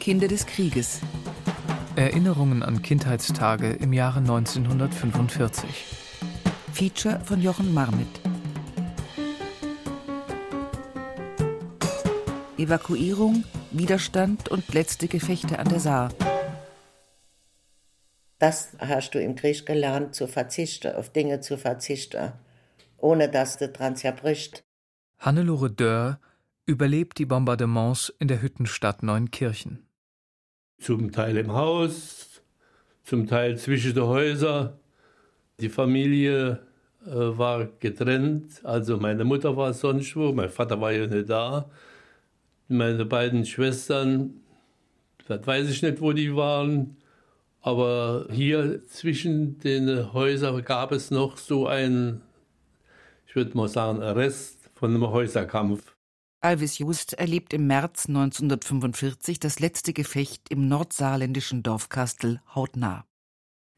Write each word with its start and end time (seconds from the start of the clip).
Kinder 0.00 0.28
des 0.28 0.46
Krieges. 0.46 1.00
Erinnerungen 1.94 2.62
an 2.62 2.80
Kindheitstage 2.80 3.70
im 3.72 3.92
Jahre 3.92 4.20
1945. 4.20 5.84
Feature 6.72 7.20
von 7.20 7.42
Jochen 7.42 7.74
Marmit. 7.74 8.08
Evakuierung, 12.56 13.44
Widerstand 13.72 14.48
und 14.48 14.72
letzte 14.72 15.06
Gefechte 15.06 15.58
an 15.58 15.68
der 15.68 15.80
Saar. 15.80 16.14
Das 18.38 18.70
hast 18.78 19.14
du 19.14 19.20
im 19.20 19.34
Krieg 19.34 19.66
gelernt, 19.66 20.14
zu 20.14 20.26
verzichten, 20.26 20.96
auf 20.96 21.10
Dinge 21.10 21.40
zu 21.40 21.58
verzichten, 21.58 22.32
ohne 22.96 23.28
dass 23.28 23.58
du 23.58 23.68
dran 23.68 23.96
zerbricht. 23.96 24.62
Hannelore 25.18 25.70
Dörr 25.70 26.18
überlebt 26.64 27.18
die 27.18 27.26
Bombardements 27.26 28.10
in 28.18 28.28
der 28.28 28.40
Hüttenstadt 28.40 29.02
Neunkirchen. 29.02 29.89
Zum 30.80 31.12
Teil 31.12 31.36
im 31.36 31.52
Haus, 31.52 32.42
zum 33.04 33.26
Teil 33.26 33.58
zwischen 33.58 33.94
den 33.94 34.04
Häusern. 34.04 34.72
Die 35.60 35.68
Familie 35.68 36.60
äh, 37.06 37.10
war 37.12 37.66
getrennt, 37.80 38.64
also 38.64 38.96
meine 38.96 39.24
Mutter 39.24 39.56
war 39.56 39.74
sonst 39.74 40.16
wo, 40.16 40.32
mein 40.32 40.48
Vater 40.48 40.80
war 40.80 40.92
ja 40.92 41.06
nicht 41.06 41.28
da. 41.28 41.70
Meine 42.68 43.04
beiden 43.04 43.44
Schwestern, 43.44 44.40
das 45.28 45.46
weiß 45.46 45.68
ich 45.68 45.82
nicht, 45.82 46.00
wo 46.00 46.12
die 46.12 46.34
waren. 46.34 46.96
Aber 47.60 48.26
hier 48.30 48.86
zwischen 48.86 49.58
den 49.58 50.14
Häusern 50.14 50.64
gab 50.64 50.92
es 50.92 51.10
noch 51.10 51.36
so 51.36 51.66
ein, 51.66 52.22
ich 53.26 53.36
würde 53.36 53.56
mal 53.56 53.68
sagen, 53.68 54.02
Rest 54.02 54.70
von 54.74 54.90
einem 54.90 55.10
Häuserkampf. 55.10 55.94
Alvis 56.42 56.78
Just 56.78 57.12
erlebt 57.12 57.52
im 57.52 57.66
März 57.66 58.06
1945 58.08 59.40
das 59.40 59.60
letzte 59.60 59.92
Gefecht 59.92 60.48
im 60.48 60.68
nordsaarländischen 60.68 61.62
Dorf 61.62 61.90
Kastel 61.90 62.40
hautnah. 62.54 63.04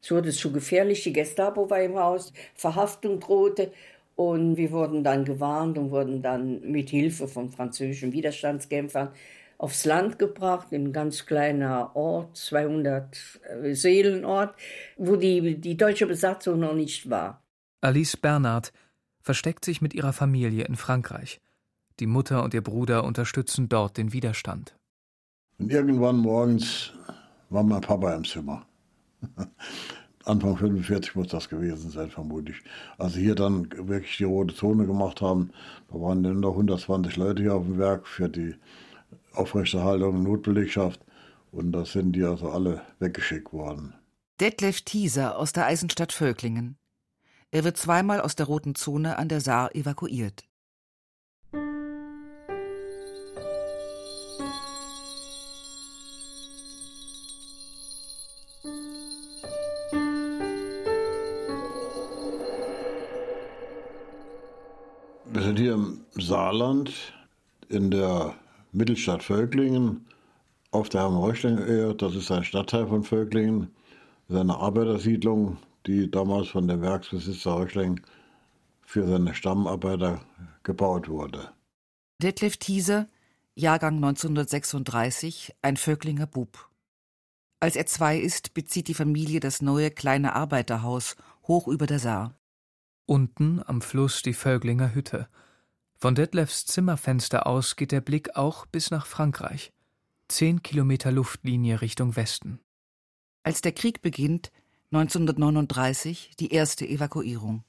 Es 0.01 0.11
wurde 0.11 0.31
schon 0.31 0.53
gefährlich, 0.53 1.03
die 1.03 1.11
Gestapo 1.11 1.69
war 1.69 1.81
im 1.81 1.97
Haus, 1.97 2.31
Verhaftung 2.55 3.19
drohte 3.19 3.73
und 4.15 4.55
wir 4.55 4.71
wurden 4.71 5.03
dann 5.03 5.25
gewarnt 5.25 5.77
und 5.77 5.91
wurden 5.91 6.21
dann 6.21 6.61
mit 6.61 6.89
Hilfe 6.89 7.27
von 7.27 7.51
französischen 7.51 8.13
Widerstandskämpfern 8.13 9.09
aufs 9.57 9.83
Land 9.83 10.17
gebracht, 10.17 10.71
in 10.71 10.85
ein 10.85 10.93
ganz 10.93 11.25
kleiner 11.25 11.93
Ort, 11.95 12.37
200 12.37 13.41
äh, 13.61 13.73
Seelenort, 13.73 14.55
wo 14.97 15.17
die, 15.17 15.59
die 15.59 15.75
deutsche 15.75 16.07
Besatzung 16.07 16.59
noch 16.59 16.73
nicht 16.73 17.09
war. 17.09 17.43
Alice 17.81 18.15
Bernhard 18.15 18.71
versteckt 19.21 19.65
sich 19.65 19.81
mit 19.81 19.93
ihrer 19.93 20.13
Familie 20.13 20.63
in 20.65 20.75
Frankreich. 20.75 21.41
Die 21.99 22.07
Mutter 22.07 22.43
und 22.43 22.53
ihr 22.53 22.63
Bruder 22.63 23.03
unterstützen 23.03 23.69
dort 23.69 23.97
den 23.97 24.13
Widerstand. 24.13 24.75
Und 25.59 25.71
irgendwann 25.71 26.17
morgens 26.17 26.91
war 27.49 27.63
mein 27.63 27.81
Papa 27.81 28.13
im 28.13 28.25
Zimmer. 28.25 28.65
Anfang 30.25 30.55
45 30.55 31.15
muss 31.15 31.27
das 31.27 31.49
gewesen 31.49 31.91
sein, 31.91 32.09
vermutlich. 32.09 32.57
Als 32.97 33.13
sie 33.13 33.21
hier 33.21 33.35
dann 33.35 33.69
wirklich 33.71 34.17
die 34.17 34.23
rote 34.23 34.55
Zone 34.55 34.85
gemacht 34.85 35.21
haben, 35.21 35.51
da 35.89 35.95
waren 35.99 36.23
dann 36.23 36.39
noch 36.39 36.51
120 36.51 37.17
Leute 37.17 37.43
hier 37.43 37.55
auf 37.55 37.65
dem 37.65 37.77
Werk 37.77 38.07
für 38.07 38.29
die 38.29 38.55
Aufrechterhaltung 39.33 40.15
und 40.15 40.23
Notbelegschaft. 40.23 41.01
Und 41.51 41.73
da 41.73 41.85
sind 41.85 42.13
die 42.13 42.23
also 42.23 42.49
alle 42.49 42.81
weggeschickt 42.99 43.51
worden. 43.51 43.93
Detlef 44.39 44.81
Thieser 44.81 45.37
aus 45.37 45.53
der 45.53 45.65
Eisenstadt 45.65 46.13
Völklingen. 46.13 46.77
Er 47.51 47.63
wird 47.63 47.77
zweimal 47.77 48.19
aus 48.19 48.35
der 48.35 48.47
roten 48.47 48.73
Zone 48.75 49.17
an 49.17 49.29
der 49.29 49.41
Saar 49.41 49.75
evakuiert. 49.75 50.45
Wir 65.43 65.49
sind 65.49 65.59
hier 65.59 65.73
im 65.73 66.05
Saarland 66.13 66.93
in 67.67 67.91
der 67.91 68.33
Mittelstadt 68.71 69.23
Völklingen 69.23 70.05
auf 70.71 70.87
der 70.87 71.01
Hermann-Reuchling-Ehe. 71.01 71.95
Das 71.95 72.15
ist 72.15 72.31
ein 72.31 72.45
Stadtteil 72.45 72.87
von 72.87 73.03
Völklingen. 73.03 73.67
Das 74.29 74.35
ist 74.35 74.39
eine 74.39 74.55
Arbeitersiedlung, 74.55 75.57
die 75.85 76.09
damals 76.09 76.47
von 76.47 76.69
dem 76.69 76.81
Werksbesitzer 76.81 77.51
Reuchling 77.51 77.99
für 78.85 79.05
seine 79.05 79.35
Stammarbeiter 79.35 80.21
gebaut 80.63 81.09
wurde. 81.09 81.49
Detlef 82.21 82.55
Thieser, 82.55 83.09
Jahrgang 83.53 83.95
1936, 83.95 85.55
ein 85.61 85.75
Völklinger 85.75 86.25
Bub. 86.25 86.69
Als 87.59 87.75
er 87.75 87.85
zwei 87.85 88.17
ist, 88.17 88.53
bezieht 88.53 88.87
die 88.87 88.93
Familie 88.93 89.41
das 89.41 89.61
neue 89.61 89.91
kleine 89.91 90.37
Arbeiterhaus 90.37 91.17
hoch 91.45 91.67
über 91.67 91.85
der 91.85 91.99
Saar. 91.99 92.33
Unten 93.05 93.61
am 93.65 93.81
Fluss 93.81 94.21
die 94.21 94.33
Völklinger 94.33 94.95
Hütte. 94.95 95.27
Von 95.97 96.15
Detlefs 96.15 96.65
Zimmerfenster 96.65 97.47
aus 97.47 97.75
geht 97.75 97.91
der 97.91 98.01
Blick 98.01 98.35
auch 98.37 98.65
bis 98.65 98.91
nach 98.91 99.05
Frankreich. 99.05 99.73
Zehn 100.29 100.63
Kilometer 100.63 101.11
Luftlinie 101.11 101.81
Richtung 101.81 102.15
Westen. 102.15 102.59
Als 103.43 103.61
der 103.61 103.73
Krieg 103.73 104.01
beginnt, 104.01 104.51
1939, 104.91 106.31
die 106.39 106.53
erste 106.53 106.87
Evakuierung. 106.87 107.63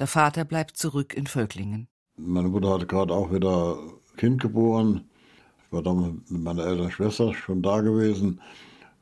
Der 0.00 0.08
Vater 0.08 0.44
bleibt 0.44 0.76
zurück 0.76 1.14
in 1.14 1.28
Völklingen. 1.28 1.86
Meine 2.16 2.48
Mutter 2.48 2.70
hatte 2.70 2.86
gerade 2.86 3.14
auch 3.14 3.32
wieder 3.32 3.78
Kind 4.16 4.40
geboren. 4.40 5.08
Ich 5.66 5.72
war 5.72 5.82
dann 5.82 6.24
mit 6.28 6.42
meiner 6.42 6.64
älteren 6.64 6.90
Schwester 6.90 7.32
schon 7.34 7.62
da 7.62 7.80
gewesen. 7.80 8.40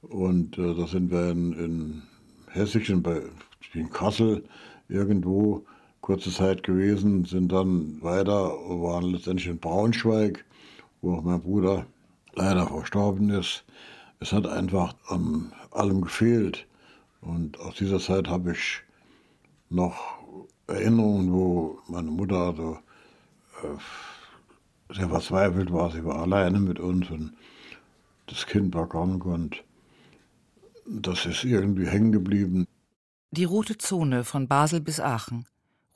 Und 0.02 0.58
äh, 0.58 0.74
da 0.74 0.86
sind 0.86 1.10
wir 1.10 1.30
in, 1.30 1.52
in 1.52 2.02
Hessischen, 2.48 3.02
bei, 3.02 3.22
in 3.72 3.88
Kassel, 3.88 4.44
irgendwo 4.92 5.64
kurze 6.00 6.30
Zeit 6.30 6.62
gewesen, 6.62 7.24
sind 7.24 7.52
dann 7.52 8.02
weiter, 8.02 8.50
waren 8.68 9.12
letztendlich 9.12 9.48
in 9.48 9.58
Braunschweig, 9.58 10.44
wo 11.00 11.14
auch 11.14 11.22
mein 11.22 11.40
Bruder 11.40 11.86
leider 12.34 12.66
verstorben 12.66 13.30
ist. 13.30 13.64
Es 14.20 14.32
hat 14.32 14.46
einfach 14.46 14.94
an 15.08 15.52
allem 15.70 16.02
gefehlt. 16.02 16.66
Und 17.20 17.58
aus 17.60 17.76
dieser 17.76 18.00
Zeit 18.00 18.28
habe 18.28 18.52
ich 18.52 18.82
noch 19.70 19.96
Erinnerungen, 20.66 21.32
wo 21.32 21.78
meine 21.88 22.10
Mutter 22.10 22.36
also 22.36 22.78
sehr 24.90 25.08
verzweifelt 25.08 25.72
war. 25.72 25.90
Sie 25.90 26.04
war 26.04 26.20
alleine 26.20 26.58
mit 26.58 26.78
uns 26.80 27.10
und 27.10 27.32
das 28.26 28.46
Kind 28.46 28.74
war 28.74 28.88
krank 28.88 29.24
und 29.24 29.62
das 30.86 31.26
ist 31.26 31.44
irgendwie 31.44 31.86
hängen 31.86 32.12
geblieben. 32.12 32.66
Die 33.34 33.44
rote 33.44 33.78
Zone 33.78 34.24
von 34.24 34.46
Basel 34.46 34.82
bis 34.82 35.00
Aachen, 35.00 35.46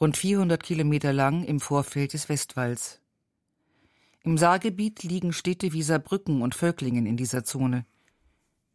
rund 0.00 0.16
400 0.16 0.62
Kilometer 0.62 1.12
lang 1.12 1.44
im 1.44 1.60
Vorfeld 1.60 2.14
des 2.14 2.30
Westwalls. 2.30 3.02
Im 4.24 4.38
Saargebiet 4.38 5.02
liegen 5.02 5.34
Städte 5.34 5.74
wie 5.74 5.82
Saarbrücken 5.82 6.41
und 6.41 6.54
Völklingen 6.54 7.04
in 7.04 7.19
dieser 7.19 7.44
Zone. 7.44 7.84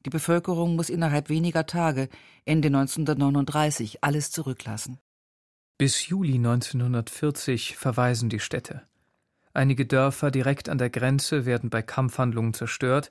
Die 0.06 0.12
Bevölkerung 0.12 0.76
muss 0.76 0.92
innerhalb 0.92 1.30
weniger 1.30 1.66
Tage, 1.66 2.08
Ende 2.46 2.68
1939, 2.68 4.04
alles 4.04 4.30
zurücklassen. 4.30 5.00
Bis 5.80 6.08
Juli 6.08 6.36
1940 6.36 7.78
verweisen 7.78 8.30
die 8.30 8.40
Städte. 8.40 8.84
Einige 9.56 9.88
Dörfer 9.88 10.30
direkt 10.30 10.70
an 10.70 10.78
der 10.78 10.92
Grenze 10.92 11.48
werden 11.48 11.72
bei 11.72 11.82
Kampfhandlungen 11.82 12.54
zerstört, 12.54 13.10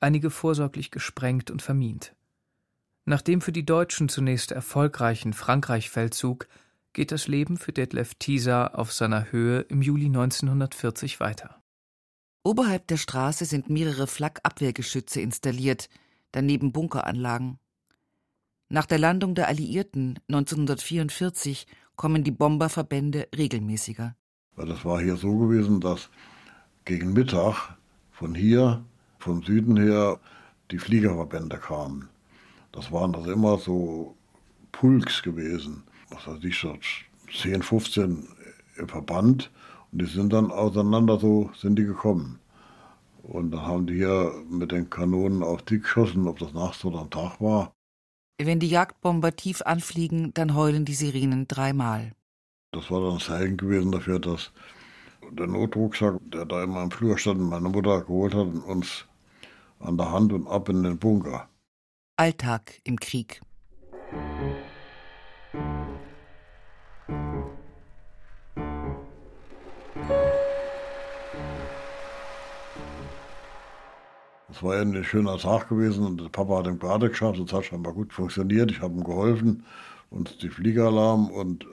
einige 0.00 0.30
vorsorglich 0.30 0.90
gesprengt 0.90 1.50
und 1.50 1.60
vermint. 1.60 2.15
Nach 3.08 3.22
dem 3.22 3.40
für 3.40 3.52
die 3.52 3.64
Deutschen 3.64 4.08
zunächst 4.08 4.50
erfolgreichen 4.50 5.32
Frankreich-Feldzug 5.32 6.48
geht 6.92 7.12
das 7.12 7.28
Leben 7.28 7.56
für 7.56 7.72
Detlef 7.72 8.16
Thieser 8.16 8.76
auf 8.76 8.92
seiner 8.92 9.30
Höhe 9.30 9.60
im 9.60 9.80
Juli 9.80 10.06
1940 10.06 11.20
weiter. 11.20 11.62
Oberhalb 12.42 12.88
der 12.88 12.96
Straße 12.96 13.44
sind 13.44 13.70
mehrere 13.70 14.08
Flak-Abwehrgeschütze 14.08 15.20
installiert, 15.20 15.88
daneben 16.32 16.72
Bunkeranlagen. 16.72 17.60
Nach 18.68 18.86
der 18.86 18.98
Landung 18.98 19.36
der 19.36 19.46
Alliierten 19.46 20.18
1944 20.28 21.68
kommen 21.94 22.24
die 22.24 22.32
Bomberverbände 22.32 23.28
regelmäßiger. 23.36 24.16
Das 24.56 24.84
war 24.84 25.00
hier 25.00 25.16
so 25.16 25.38
gewesen, 25.38 25.80
dass 25.80 26.10
gegen 26.84 27.12
Mittag 27.12 27.76
von 28.10 28.34
hier, 28.34 28.84
vom 29.20 29.44
Süden 29.44 29.76
her, 29.76 30.18
die 30.72 30.78
Fliegerverbände 30.78 31.58
kamen. 31.58 32.08
Das 32.76 32.92
waren 32.92 33.14
also 33.14 33.32
immer 33.32 33.56
so 33.56 34.14
Pulks 34.70 35.22
gewesen, 35.22 35.82
was 36.10 36.26
weiß 36.26 36.44
ich, 36.44 36.58
so 36.60 36.76
10, 37.32 37.62
15 37.62 38.28
im 38.76 38.88
Verband. 38.88 39.50
Und 39.90 40.02
die 40.02 40.06
sind 40.06 40.30
dann 40.34 40.50
auseinander 40.50 41.18
so, 41.18 41.50
sind 41.58 41.78
die 41.78 41.86
gekommen. 41.86 42.38
Und 43.22 43.50
dann 43.50 43.62
haben 43.62 43.86
die 43.86 43.94
hier 43.94 44.30
mit 44.50 44.72
den 44.72 44.90
Kanonen 44.90 45.42
auf 45.42 45.62
die 45.62 45.80
geschossen, 45.80 46.28
ob 46.28 46.38
das 46.38 46.52
nachts 46.52 46.84
oder 46.84 47.00
am 47.00 47.10
Tag 47.10 47.40
war. 47.40 47.72
Wenn 48.38 48.60
die 48.60 48.68
Jagdbomber 48.68 49.34
tief 49.34 49.62
anfliegen, 49.62 50.34
dann 50.34 50.54
heulen 50.54 50.84
die 50.84 50.94
Sirenen 50.94 51.48
dreimal. 51.48 52.12
Das 52.72 52.90
war 52.90 53.00
dann 53.00 53.14
ein 53.14 53.20
Zeichen 53.20 53.56
gewesen 53.56 53.90
dafür, 53.90 54.20
dass 54.20 54.52
der 55.30 55.46
Notrucksack, 55.46 56.20
der 56.30 56.44
da 56.44 56.62
immer 56.62 56.82
im 56.82 56.90
Flur 56.90 57.16
stand, 57.16 57.40
meine 57.40 57.70
Mutter 57.70 58.02
geholt 58.02 58.34
hat 58.34 58.48
und 58.48 58.60
uns 58.60 59.06
an 59.80 59.96
der 59.96 60.12
Hand 60.12 60.34
und 60.34 60.46
ab 60.46 60.68
in 60.68 60.82
den 60.82 60.98
Bunker. 60.98 61.48
Alltag 62.18 62.80
im 62.84 62.98
Krieg. 62.98 63.42
Es 74.48 74.62
war 74.62 74.80
ein 74.80 75.04
schöner 75.04 75.36
Tag 75.36 75.68
gewesen 75.68 76.06
und 76.06 76.32
Papa 76.32 76.58
hat 76.58 76.66
ihm 76.66 76.78
gerade 76.78 77.10
geschafft. 77.10 77.38
Es 77.38 77.52
hat 77.52 77.66
scheinbar 77.66 77.92
gut 77.92 78.14
funktioniert. 78.14 78.70
Ich 78.70 78.80
habe 78.80 78.94
ihm 78.94 79.04
geholfen 79.04 79.66
und 80.08 80.42
die 80.42 80.48
Fliegeralarm 80.48 81.28
und 81.28 81.64
äh, 81.64 81.66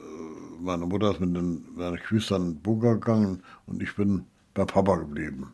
meine 0.59 0.85
Mutter 0.85 1.11
ist 1.11 1.21
mit 1.21 1.37
den, 1.37 1.63
Geschwistern 2.01 2.41
in 2.41 2.53
den 2.55 2.61
Bunker 2.61 2.95
gegangen 2.95 3.41
und 3.65 3.81
ich 3.81 3.95
bin 3.95 4.25
bei 4.53 4.65
Papa 4.65 4.97
geblieben. 4.97 5.53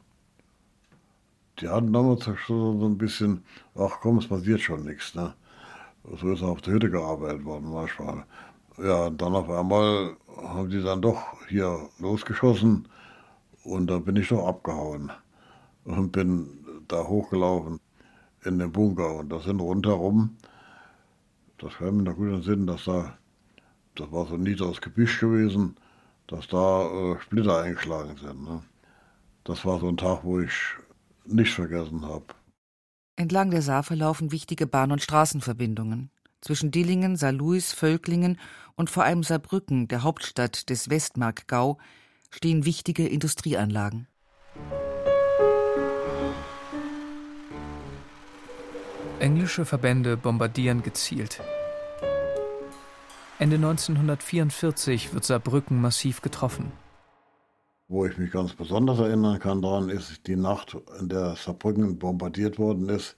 Die 1.59 1.67
hatten 1.67 1.91
damals 1.91 2.29
so 2.47 2.85
ein 2.85 2.97
bisschen, 2.97 3.43
ach 3.75 3.99
komm, 4.01 4.19
es 4.19 4.27
passiert 4.27 4.61
schon 4.61 4.85
nichts. 4.85 5.13
Ne? 5.15 5.33
So 6.21 6.31
ist 6.31 6.41
auf 6.43 6.61
der 6.61 6.73
Hütte 6.73 6.89
gearbeitet 6.89 7.43
worden 7.43 7.71
manchmal. 7.71 8.25
Ja, 8.77 9.09
dann 9.09 9.35
auf 9.35 9.49
einmal 9.49 10.15
haben 10.37 10.69
die 10.69 10.81
dann 10.81 11.01
doch 11.01 11.19
hier 11.49 11.89
losgeschossen 11.99 12.87
und 13.63 13.87
da 13.87 13.99
bin 13.99 14.15
ich 14.15 14.29
doch 14.29 14.47
abgehauen 14.47 15.11
und 15.83 16.11
bin 16.11 16.47
da 16.87 17.03
hochgelaufen 17.03 17.79
in 18.45 18.59
den 18.59 18.71
Bunker 18.71 19.15
und 19.15 19.29
da 19.29 19.39
sind 19.39 19.59
rundherum, 19.59 20.37
das 21.57 21.73
kann 21.73 21.97
mir 21.97 22.03
noch 22.03 22.15
gut 22.15 22.29
in 22.29 22.41
Sinn, 22.41 22.67
dass 22.67 22.85
da, 22.85 23.17
das 23.95 24.09
war 24.13 24.25
so 24.27 24.35
ein 24.35 24.43
niedriges 24.43 24.79
Gebüsch 24.79 25.19
gewesen, 25.19 25.75
dass 26.27 26.47
da 26.47 26.85
äh, 26.85 27.19
Splitter 27.19 27.61
eingeschlagen 27.61 28.15
sind. 28.15 28.43
Ne? 28.43 28.61
Das 29.43 29.65
war 29.65 29.79
so 29.79 29.89
ein 29.89 29.97
Tag, 29.97 30.23
wo 30.23 30.39
ich 30.39 30.53
nicht 31.33 31.53
vergessen 31.53 32.05
habe. 32.05 32.25
Entlang 33.15 33.51
der 33.51 33.61
Saar 33.61 33.83
verlaufen 33.83 34.31
wichtige 34.31 34.65
Bahn- 34.65 34.91
und 34.91 35.01
Straßenverbindungen. 35.01 36.09
Zwischen 36.41 36.71
Dillingen, 36.71 37.17
Saarlouis, 37.17 37.73
Völklingen 37.73 38.39
und 38.75 38.89
vor 38.89 39.03
allem 39.03 39.23
Saarbrücken, 39.23 39.89
der 39.89 40.03
Hauptstadt 40.03 40.69
des 40.69 40.89
Westmarkgau, 40.89 41.77
stehen 42.29 42.65
wichtige 42.65 43.07
Industrieanlagen. 43.07 44.07
Englische 49.19 49.65
Verbände 49.65 50.15
bombardieren 50.15 50.81
gezielt. 50.81 51.41
Ende 53.37 53.57
1944 53.57 55.13
wird 55.13 55.25
Saarbrücken 55.25 55.81
massiv 55.81 56.21
getroffen. 56.21 56.71
Wo 57.91 58.05
ich 58.05 58.19
mich 58.19 58.31
ganz 58.31 58.53
besonders 58.53 58.99
erinnern 58.99 59.39
kann 59.39 59.63
daran, 59.63 59.89
ist 59.89 60.27
die 60.27 60.35
Nacht, 60.35 60.77
in 60.99 61.09
der 61.09 61.35
Saarbrücken 61.35 61.97
bombardiert 61.97 62.59
worden 62.59 62.87
ist, 62.87 63.17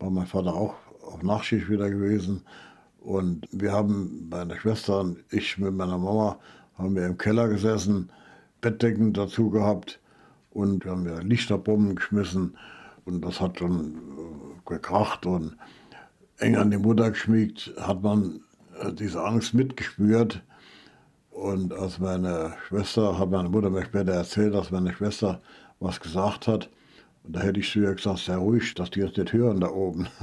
war 0.00 0.10
mein 0.10 0.26
Vater 0.26 0.54
auch 0.54 0.74
auf 1.02 1.22
Nachtschicht 1.22 1.70
wieder 1.70 1.88
gewesen. 1.88 2.42
Und 2.98 3.46
wir 3.52 3.70
haben, 3.70 4.28
meine 4.28 4.56
Schwester 4.56 4.98
und 4.98 5.22
ich 5.30 5.56
mit 5.58 5.72
meiner 5.72 5.98
Mama, 5.98 6.36
haben 6.76 6.96
wir 6.96 7.06
im 7.06 7.16
Keller 7.16 7.48
gesessen, 7.48 8.10
Bettdecken 8.60 9.12
dazu 9.12 9.50
gehabt 9.50 10.00
und 10.50 10.84
wir 10.84 10.90
haben 10.90 11.06
ja 11.06 11.20
Lichterbomben 11.20 11.94
geschmissen. 11.94 12.56
Und 13.04 13.24
das 13.24 13.40
hat 13.40 13.60
dann 13.60 13.94
äh, 13.94 14.68
gekracht 14.68 15.26
und 15.26 15.56
eng 16.38 16.56
an 16.56 16.72
die 16.72 16.78
Mutter 16.78 17.12
geschmiegt, 17.12 17.72
hat 17.78 18.02
man 18.02 18.40
äh, 18.80 18.92
diese 18.92 19.22
Angst 19.22 19.54
mitgespürt. 19.54 20.42
Und 21.38 21.72
als 21.72 22.00
meine 22.00 22.56
Schwester, 22.66 23.16
hat 23.16 23.30
meine 23.30 23.48
Mutter 23.48 23.70
mir 23.70 23.84
später 23.84 24.10
erzählt, 24.10 24.54
dass 24.54 24.72
meine 24.72 24.92
Schwester 24.92 25.40
was 25.78 26.00
gesagt 26.00 26.48
hat. 26.48 26.68
Und 27.22 27.36
da 27.36 27.40
hätte 27.40 27.60
ich 27.60 27.70
zu 27.70 27.78
ihr 27.78 27.94
gesagt, 27.94 28.18
sehr 28.18 28.38
ruhig, 28.38 28.74
dass 28.74 28.90
die 28.90 28.98
jetzt 28.98 29.16
nicht 29.16 29.32
hören 29.32 29.60
da 29.60 29.70
oben. 29.70 30.08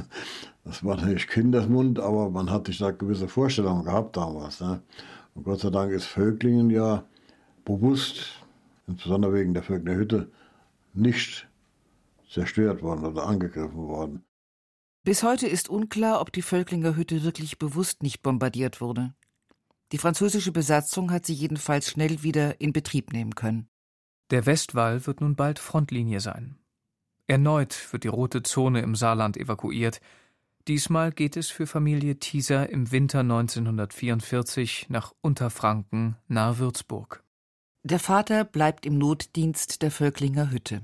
Das 0.66 0.84
war 0.84 0.96
natürlich 0.96 1.28
Kindesmund, 1.28 2.00
aber 2.00 2.32
man 2.32 2.50
hat 2.50 2.66
sich 2.66 2.80
da 2.80 2.90
gewisse 2.90 3.28
Vorstellungen 3.28 3.86
gehabt 3.86 4.18
damals. 4.18 4.60
Ne? 4.60 4.82
Und 5.36 5.44
Gott 5.44 5.60
sei 5.60 5.70
Dank 5.70 5.92
ist 5.92 6.06
Völklingen 6.06 6.72
ja 6.72 7.04
bewusst, 7.66 8.42
insbesondere 8.88 9.36
wegen 9.36 9.54
der 9.54 9.62
Völklinger 9.62 10.00
Hütte, 10.00 10.32
nicht 10.96 11.48
zerstört 12.28 12.82
worden 12.82 13.06
oder 13.06 13.28
angegriffen 13.28 13.88
worden. 13.88 14.24
Bis 15.04 15.22
heute 15.22 15.48
ist 15.48 15.70
unklar, 15.70 16.20
ob 16.20 16.34
die 16.34 16.42
Völklinger 16.42 16.96
Hütte 16.96 17.24
wirklich 17.24 17.60
bewusst 17.60 18.02
nicht 18.02 18.24
bombardiert 18.24 18.82
wurde. 18.82 19.14
Die 19.96 20.00
französische 20.00 20.52
Besatzung 20.52 21.10
hat 21.10 21.26
sie 21.26 21.34
jedenfalls 21.34 21.90
schnell 21.90 22.22
wieder 22.22 22.60
in 22.60 22.74
Betrieb 22.74 23.14
nehmen 23.14 23.34
können. 23.34 23.70
Der 24.30 24.46
Westwall 24.46 25.08
wird 25.08 25.22
nun 25.22 25.38
bald 25.38 25.58
Frontlinie 25.58 26.20
sein. 26.20 26.58
Erneut 27.28 27.94
wird 27.94 28.04
die 28.04 28.10
rote 28.10 28.44
Zone 28.44 28.82
im 28.82 28.96
Saarland 28.96 29.38
evakuiert. 29.38 30.02
Diesmal 30.68 31.14
geht 31.14 31.38
es 31.38 31.50
für 31.50 31.66
Familie 31.66 32.20
Thieser 32.20 32.70
im 32.70 32.92
Winter 32.92 33.22
1944 33.22 34.88
nach 34.90 35.14
Unterfranken 35.22 36.18
nahe 36.28 36.60
Würzburg. 36.60 37.24
Der 37.84 38.00
Vater 38.00 38.44
bleibt 38.44 38.86
im 38.86 38.98
Notdienst 38.98 39.82
der 39.82 39.92
Völklinger 39.92 40.52
Hütte. 40.52 40.82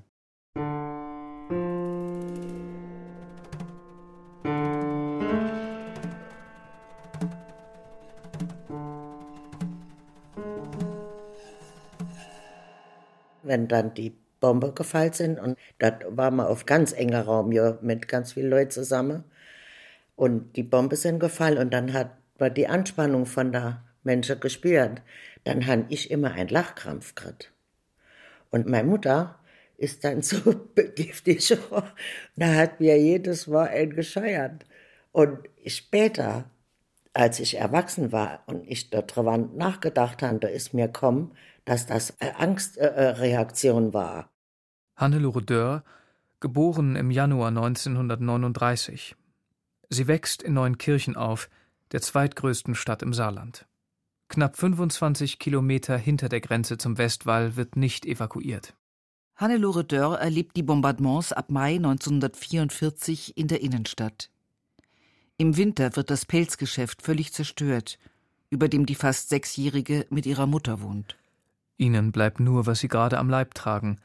Wenn 13.51 13.67
dann 13.67 13.93
die 13.93 14.15
Bombe 14.39 14.71
gefallen 14.71 15.11
sind. 15.11 15.37
Und 15.37 15.57
da 15.77 15.99
waren 16.07 16.37
wir 16.37 16.49
auf 16.49 16.65
ganz 16.65 16.93
enger 16.93 17.23
Raum 17.23 17.51
ja, 17.51 17.77
mit 17.81 18.07
ganz 18.07 18.33
vielen 18.33 18.49
Leuten 18.49 18.71
zusammen. 18.71 19.25
Und 20.15 20.55
die 20.55 20.63
Bombe 20.63 20.95
sind 20.95 21.19
gefallen 21.19 21.57
und 21.57 21.73
dann 21.73 21.91
hat 21.93 22.11
man 22.39 22.53
die 22.53 22.67
Anspannung 22.67 23.25
von 23.25 23.51
der 23.51 23.83
Menschen 24.03 24.39
gespürt. 24.39 25.01
Dann 25.43 25.67
habe 25.67 25.85
ich 25.89 26.09
immer 26.11 26.31
einen 26.31 26.47
Lachkrampf 26.47 27.13
gekriegt. 27.13 27.51
Und 28.51 28.67
meine 28.67 28.87
Mutter 28.87 29.37
ist 29.77 30.03
dann 30.05 30.21
so 30.31 30.39
begiftigt. 30.73 31.57
da 32.37 32.55
hat 32.55 32.79
mir 32.79 32.97
jedes 32.97 33.47
Mal 33.47 33.67
ein 33.67 33.89
gescheuert. 33.89 34.65
Und 35.11 35.39
später, 35.67 36.49
als 37.13 37.41
ich 37.41 37.57
erwachsen 37.57 38.13
war 38.13 38.43
und 38.45 38.65
ich 38.65 38.89
darüber 38.89 39.37
nachgedacht 39.37 40.21
habe, 40.21 40.39
da 40.39 40.47
ist 40.47 40.73
mir 40.73 40.87
gekommen, 40.87 41.35
dass 41.65 41.85
das 41.85 42.11
äh, 42.19 42.31
Angstreaktion 42.37 43.89
äh, 43.89 43.93
war. 43.93 44.29
Hannelore 44.95 45.41
Dörr, 45.41 45.83
geboren 46.39 46.95
im 46.95 47.11
Januar 47.11 47.49
1939. 47.49 49.15
Sie 49.89 50.07
wächst 50.07 50.41
in 50.41 50.53
Neunkirchen 50.53 51.15
auf, 51.15 51.49
der 51.91 52.01
zweitgrößten 52.01 52.75
Stadt 52.75 53.03
im 53.03 53.13
Saarland. 53.13 53.67
Knapp 54.29 54.55
25 54.55 55.39
Kilometer 55.39 55.97
hinter 55.97 56.29
der 56.29 56.39
Grenze 56.39 56.77
zum 56.77 56.97
Westwall 56.97 57.57
wird 57.57 57.75
nicht 57.75 58.05
evakuiert. 58.05 58.75
Hannelore 59.35 59.83
Dörr 59.83 60.19
erlebt 60.19 60.55
die 60.55 60.63
Bombardements 60.63 61.33
ab 61.33 61.49
Mai 61.51 61.75
1944 61.75 63.37
in 63.37 63.47
der 63.47 63.61
Innenstadt. 63.61 64.29
Im 65.37 65.57
Winter 65.57 65.95
wird 65.95 66.11
das 66.11 66.25
Pelzgeschäft 66.25 67.01
völlig 67.01 67.33
zerstört, 67.33 67.97
über 68.49 68.69
dem 68.69 68.85
die 68.85 68.95
fast 68.95 69.29
Sechsjährige 69.29 70.05
mit 70.09 70.25
ihrer 70.25 70.45
Mutter 70.45 70.81
wohnt. 70.81 71.17
Ihnen 71.81 72.11
bleibt 72.11 72.39
nur, 72.39 72.67
was 72.67 72.79
Sie 72.79 72.87
gerade 72.87 73.17
am 73.17 73.27
Leib 73.27 73.55
tragen. 73.55 73.97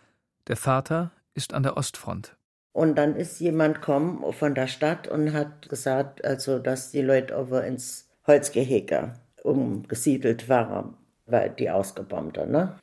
Der 0.48 0.56
Vater 0.56 1.12
ist 1.34 1.52
an 1.52 1.62
der 1.62 1.76
Ostfront. 1.76 2.34
Und 2.72 2.96
dann 2.96 3.14
ist 3.16 3.38
jemand 3.38 3.76
gekommen 3.76 4.32
von 4.32 4.54
der 4.54 4.66
Stadt 4.66 5.08
und 5.08 5.34
hat 5.34 5.68
gesagt, 5.68 6.24
also 6.24 6.58
dass 6.58 6.90
die 6.90 7.02
Leute 7.02 7.36
over 7.36 7.64
ins 7.64 8.08
Holzgehege 8.26 9.12
umgesiedelt 9.42 10.48
waren, 10.48 10.94
weil 11.26 11.50
die 11.50 11.68
ausgebombt 11.68 12.38
haben. 12.38 12.50
Ne? 12.50 12.78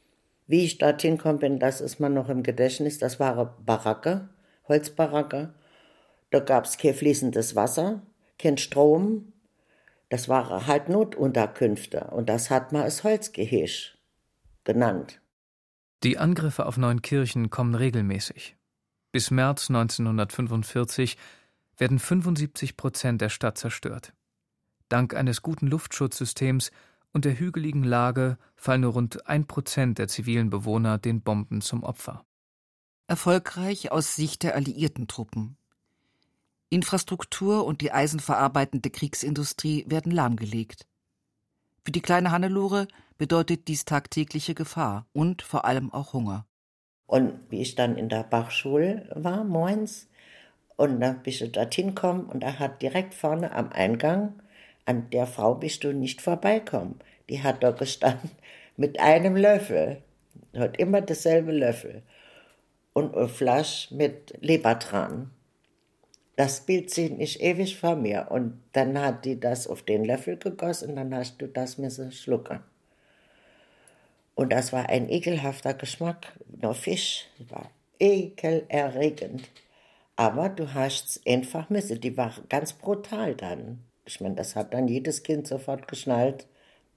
Wie 0.46 0.64
ich 0.64 0.78
dorthin 0.78 1.18
gekommen 1.18 1.40
bin, 1.40 1.60
das 1.60 1.82
ist 1.82 2.00
mir 2.00 2.12
noch 2.12 2.30
im 2.30 2.44
Gedächtnis. 2.44 3.00
Das 3.00 3.20
waren 3.20 3.50
Baracke, 3.66 4.30
Holzbaracke. 4.68 5.54
Da 6.30 6.40
gab 6.40 6.66
es 6.66 6.78
kein 6.78 6.94
fließendes 6.94 7.56
Wasser, 7.56 8.04
kein 8.38 8.60
Strom. 8.60 9.34
Das 10.10 10.30
waren 10.30 10.68
halt 10.68 10.90
Notunterkünfte. 10.90 12.10
Und 12.12 12.30
das 12.30 12.52
hat 12.52 12.72
man 12.72 12.84
als 12.84 13.04
Holzgehege 13.04 13.93
genannt. 14.64 15.22
Die 16.04 16.18
Angriffe 16.18 16.66
auf 16.66 16.78
Neunkirchen 16.78 17.50
kommen 17.50 17.76
regelmäßig. 17.76 18.58
Bis 19.12 19.32
März 19.32 19.70
1945 19.70 21.18
werden 21.78 22.00
75 22.00 22.76
Prozent 22.78 23.22
der 23.22 23.30
Stadt 23.30 23.58
zerstört. 23.58 24.14
Dank 24.90 25.14
eines 25.14 25.42
guten 25.42 25.68
Luftschutzsystems 25.68 26.72
und 27.14 27.26
der 27.26 27.40
hügeligen 27.40 27.84
Lage 27.84 28.38
fallen 28.56 28.82
nur 28.82 28.94
rund 28.94 29.28
ein 29.28 29.48
Prozent 29.48 29.98
der 29.98 30.08
zivilen 30.08 30.50
Bewohner 30.50 30.98
den 30.98 31.22
Bomben 31.22 31.62
zum 31.62 31.84
Opfer. 31.84 32.26
Erfolgreich 33.08 33.92
aus 33.92 34.16
Sicht 34.16 34.44
der 34.44 34.56
alliierten 34.56 35.08
Truppen. 35.08 35.58
Infrastruktur 36.70 37.66
und 37.66 37.82
die 37.82 37.92
eisenverarbeitende 37.92 38.90
Kriegsindustrie 38.90 39.86
werden 39.88 40.12
lahmgelegt. 40.12 40.88
Für 41.86 41.92
die 41.92 42.02
kleine 42.02 42.32
Hannelore 42.32 42.88
bedeutet 43.18 43.68
dies 43.68 43.86
tagtägliche 43.86 44.56
Gefahr 44.56 45.06
und 45.14 45.42
vor 45.42 45.66
allem 45.66 45.92
auch 45.94 46.14
Hunger. 46.14 46.46
Und 47.06 47.34
wie 47.50 47.62
ich 47.62 47.76
dann 47.76 47.98
in 47.98 48.10
der 48.10 48.24
Bachschule 48.24 49.10
war, 49.16 49.44
morgens, 49.44 50.08
Und 50.78 51.02
dann 51.02 51.24
bist 51.24 51.42
du 51.42 51.50
dorthin 51.50 51.90
gekommen 51.96 52.26
und 52.26 52.44
er 52.44 52.60
hat 52.60 52.82
direkt 52.82 53.14
vorne 53.14 53.52
am 53.54 53.72
Eingang, 53.72 54.42
an 54.86 55.10
der 55.12 55.28
Frau 55.28 55.56
bist 55.56 55.84
du 55.84 55.94
nicht 55.94 56.22
vorbeikommen. 56.22 57.00
Die 57.30 57.44
hat 57.44 57.64
da 57.64 57.72
gestanden 57.72 58.32
mit 58.78 59.00
einem 59.00 59.36
Löffel, 59.36 60.02
hat 60.56 60.78
immer 60.78 61.02
dasselbe 61.02 61.52
Löffel 61.52 62.04
und 62.94 63.16
eine 63.16 63.28
Flasche 63.30 63.96
mit 63.96 64.36
Lebertran. 64.42 65.32
Das 66.36 66.62
Bild 66.62 66.90
sieht 66.90 67.18
nicht 67.18 67.42
ewig 67.42 67.78
vor 67.78 67.96
mir. 67.96 68.28
Und 68.32 68.60
dann 68.74 69.00
hat 69.00 69.26
die 69.26 69.40
das 69.40 69.68
auf 69.68 69.84
den 69.84 70.04
Löffel 70.04 70.38
gegossen 70.38 70.92
und 70.92 70.96
dann 70.96 71.16
hast 71.16 71.40
du 71.42 71.48
das 71.48 71.78
müssen 71.78 72.12
schlucken. 72.12 72.60
Und 74.36 74.52
das 74.52 74.74
war 74.74 74.90
ein 74.90 75.10
ekelhafter 75.10 75.76
Geschmack. 75.76 76.34
Nur 76.60 76.74
Fisch 76.74 77.28
war 77.50 77.70
ekelerregend. 78.00 79.48
Aber 80.16 80.50
du 80.50 80.74
hast 80.74 81.10
es 81.10 81.22
einfach 81.28 81.70
müssen. 81.70 82.02
Die 82.02 82.18
war 82.18 82.34
ganz 82.50 82.74
brutal 82.74 83.36
dann. 83.36 83.84
Ich 84.06 84.20
meine, 84.20 84.36
das 84.36 84.56
hat 84.56 84.74
dann 84.74 84.88
jedes 84.88 85.24
Kind 85.24 85.48
sofort 85.48 85.88
geschnallt, 85.88 86.48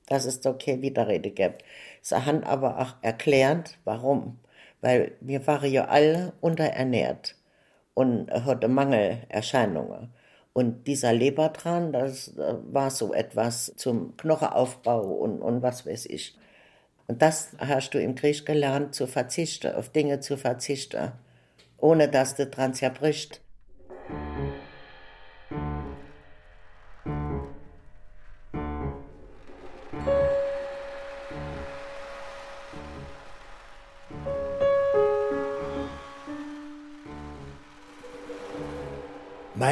dass 0.07 0.25
es 0.25 0.41
da 0.41 0.53
keine 0.55 0.83
Widerrede 0.83 1.31
gibt. 1.31 1.63
Sie 2.01 2.17
haben 2.17 2.43
aber 2.45 2.79
auch 2.81 2.95
erklärt, 3.03 3.79
warum. 3.85 4.39
Weil 4.81 5.13
wir 5.21 5.47
waren 5.47 5.71
ja 5.71 5.87
alle 5.87 6.33
unterernährt 6.41 7.36
und 7.97 8.31
hatte 8.31 8.69
Mangelerscheinungen. 8.69 10.11
Und 10.53 10.87
dieser 10.87 11.15
Lebertran, 11.15 11.95
das 11.95 12.29
äh, 12.37 12.55
war 12.71 12.91
so 12.91 13.15
etwas 13.15 13.73
zum 13.77 14.17
Knochenaufbau 14.19 15.01
und, 15.01 15.41
und 15.41 15.63
was 15.63 15.87
weiß 15.87 16.05
ich. 16.07 16.37
Und 17.07 17.23
das 17.23 17.53
hast 17.59 17.95
du 17.95 18.01
im 18.01 18.15
Krieg 18.15 18.45
gelernt, 18.45 18.95
zu 18.95 19.07
verzichten, 19.07 19.75
auf 19.75 19.89
Dinge 19.89 20.21
zu 20.21 20.37
verzichten, 20.37 21.13
ohne 21.79 22.09
dass 22.09 22.35
du 22.35 22.47
dran 22.47 22.75
zerbricht. 22.75 23.41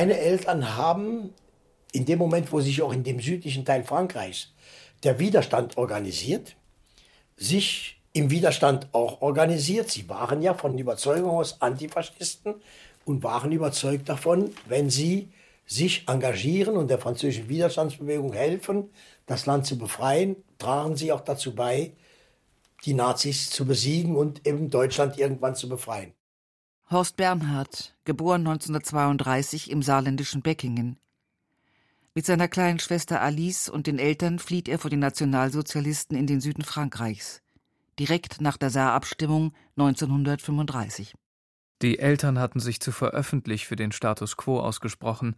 Meine 0.05 0.19
Eltern 0.19 0.77
haben 0.77 1.33
in 1.93 2.05
dem 2.05 2.19
Moment, 2.19 2.53
wo 2.53 2.61
sich 2.61 2.83
auch 2.83 2.93
in 2.93 3.05
dem 3.05 3.21
südlichen 3.21 3.65
Teil 3.65 3.85
Frankreichs 3.85 4.53
der 5.03 5.19
Widerstand 5.19 5.79
organisiert, 5.79 6.57
sich 7.39 8.03
im 8.13 8.31
Widerstand 8.31 8.87
auch 8.93 9.23
organisiert. 9.23 9.91
Sie 9.91 10.07
waren 10.11 10.43
ja 10.43 10.53
von 10.53 10.77
Überzeugung 10.77 11.31
aus 11.31 11.63
Antifaschisten 11.63 12.57
und 13.07 13.23
waren 13.23 13.51
überzeugt 13.51 14.11
davon, 14.11 14.51
wenn 14.67 14.91
sie 14.91 15.31
sich 15.65 16.07
engagieren 16.07 16.77
und 16.77 16.91
der 16.91 16.99
französischen 16.99 17.49
Widerstandsbewegung 17.49 18.35
helfen, 18.35 18.91
das 19.25 19.47
Land 19.47 19.65
zu 19.65 19.79
befreien, 19.79 20.37
tragen 20.59 20.97
sie 20.97 21.13
auch 21.13 21.23
dazu 21.23 21.55
bei, 21.55 21.93
die 22.85 22.93
Nazis 22.93 23.49
zu 23.49 23.65
besiegen 23.65 24.17
und 24.17 24.47
eben 24.47 24.69
Deutschland 24.69 25.19
irgendwann 25.19 25.55
zu 25.55 25.67
befreien. 25.67 26.13
Horst 26.91 27.17
Bernhard, 27.17 27.97
geboren 28.05 28.43
1932 28.43 29.71
im 29.71 29.83
saarländischen 29.83 30.43
Beckingen. 30.43 30.99
Mit 32.15 32.27
seiner 32.27 32.47
kleinen 32.47 32.79
Schwester 32.79 33.23
Alice 33.23 33.71
und 33.71 33.87
den 33.87 33.99
Eltern 33.99 34.39
flieht 34.39 34.69
er 34.69 34.79
vor 34.79 34.91
den 34.91 35.01
Nationalsozialisten 35.01 36.15
in 36.15 36.27
den 36.27 36.43
Süden 36.43 36.63
Frankreichs, 36.63 37.41
direkt 37.99 38.43
nach 38.43 38.59
der 38.59 38.69
Saarabstimmung 38.69 39.55
1935. 39.79 41.15
Die 41.81 41.99
Eltern 41.99 42.39
hatten 42.39 42.61
sich 42.61 42.81
zuvor 42.81 43.09
öffentlich 43.11 43.67
für 43.67 43.77
den 43.77 43.91
Status 43.91 44.37
quo 44.37 44.61
ausgesprochen, 44.61 45.37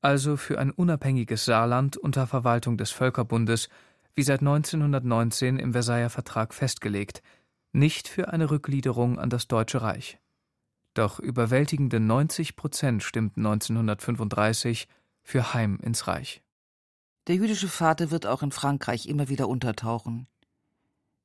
also 0.00 0.38
für 0.38 0.58
ein 0.58 0.70
unabhängiges 0.70 1.44
Saarland 1.44 1.98
unter 1.98 2.26
Verwaltung 2.26 2.78
des 2.78 2.90
Völkerbundes, 2.90 3.68
wie 4.14 4.22
seit 4.22 4.40
1919 4.40 5.58
im 5.58 5.72
Versailler 5.72 6.10
Vertrag 6.10 6.54
festgelegt, 6.54 7.22
nicht 7.72 8.08
für 8.08 8.32
eine 8.32 8.50
Rückgliederung 8.50 9.18
an 9.18 9.28
das 9.28 9.46
Deutsche 9.46 9.82
Reich. 9.82 10.18
Doch 10.96 11.18
überwältigende 11.20 12.00
90 12.00 12.56
Prozent 12.56 13.02
stimmten 13.02 13.44
1935 13.44 14.88
für 15.22 15.52
Heim 15.52 15.78
ins 15.82 16.08
Reich. 16.08 16.42
Der 17.26 17.34
jüdische 17.34 17.68
Vater 17.68 18.10
wird 18.10 18.24
auch 18.24 18.42
in 18.42 18.50
Frankreich 18.50 19.06
immer 19.06 19.28
wieder 19.28 19.46
untertauchen. 19.46 20.26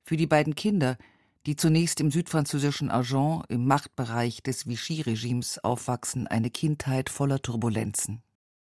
Für 0.04 0.18
die 0.18 0.28
beiden 0.28 0.56
Kinder, 0.56 0.98
die 1.46 1.56
zunächst 1.56 2.01
im 2.01 2.12
südfranzösischen 2.12 2.92
Agen 2.92 3.44
im 3.48 3.66
Machtbereich 3.66 4.44
des 4.44 4.68
Vichy-Regimes 4.68 5.63
aufwachsen, 5.63 6.28
eine 6.28 6.50
Kindheit 6.50 7.10
voller 7.10 7.42
Turbulenzen. 7.42 8.22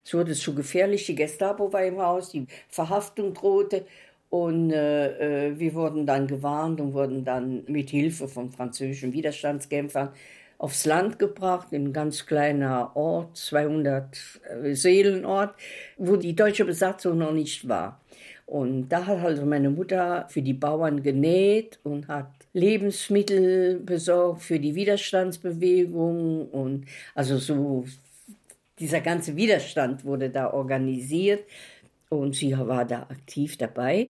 Es 0.03 0.15
wurde 0.15 0.33
zu 0.33 0.55
gefährlich, 0.55 1.05
die 1.05 1.15
Gestapo 1.15 1.71
war 1.75 1.85
im 1.85 2.01
Haus, 2.01 2.31
die 2.31 2.47
Verhaftung 2.71 3.35
drohte 3.35 3.85
und 4.31 4.71
äh, 4.71 5.51
äh 5.51 5.59
wir 5.59 5.75
wurden 5.75 6.07
dann 6.07 6.27
gewarnt 6.27 6.81
und 6.81 6.95
wurden 6.95 7.27
dann 7.27 7.65
mit 7.67 7.91
Hilfe 7.91 8.29
von 8.29 8.51
französischen 8.51 9.13
Widerstandskämpfern 9.13 10.15
aufs 10.59 10.87
Land 10.87 11.19
gebracht, 11.19 11.69
in 11.73 11.87
ein 11.89 11.93
ganz 11.93 12.27
kleiner 12.27 12.95
Ort, 12.97 13.37
200 13.37 14.41
äh, 14.63 14.75
Seelenort, 14.75 15.55
wo 15.97 16.17
die 16.17 16.35
deutsche 16.35 16.65
Besatzung 16.65 17.19
noch 17.19 17.33
nicht 17.33 17.69
war. 17.69 18.01
Und 18.47 18.89
da 18.89 19.07
hat 19.07 19.25
also 19.25 19.45
meine 19.45 19.71
Mutter 19.71 20.27
für 20.29 20.41
die 20.41 20.55
Bauern 20.55 21.03
genäht 21.03 21.81
und 21.83 22.07
hat 22.07 22.31
Lebensmittel 22.53 23.81
besorgt 23.81 24.43
für 24.43 24.61
die 24.61 24.77
Widerstandsbewegung 24.77 26.49
und 26.51 26.87
also 27.15 27.39
so 27.39 27.85
dieser 28.79 29.01
ganze 29.01 29.35
Widerstand 29.35 30.05
wurde 30.05 30.31
da 30.31 30.53
organisiert 30.53 31.45
und 32.09 32.37
sie 32.37 32.57
war 32.57 32.85
da 32.85 33.03
aktiv 33.03 33.57
dabei. 33.57 34.07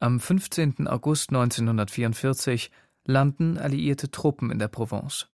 Am 0.00 0.18
15. 0.18 0.88
August 0.88 1.30
1944 1.30 2.70
landen 3.06 3.56
alliierte 3.56 4.10
Truppen 4.10 4.50
in 4.50 4.58
der 4.58 4.68
Provence. 4.68 5.28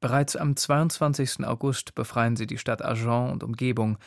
Bereits 0.00 0.34
am 0.34 0.56
22. 0.56 1.44
August 1.44 1.94
befreien 1.94 2.34
sie 2.34 2.46
die 2.46 2.56
Stadt 2.56 2.82
Agen 2.82 3.30
und 3.30 3.44
Umgebung. 3.44 3.98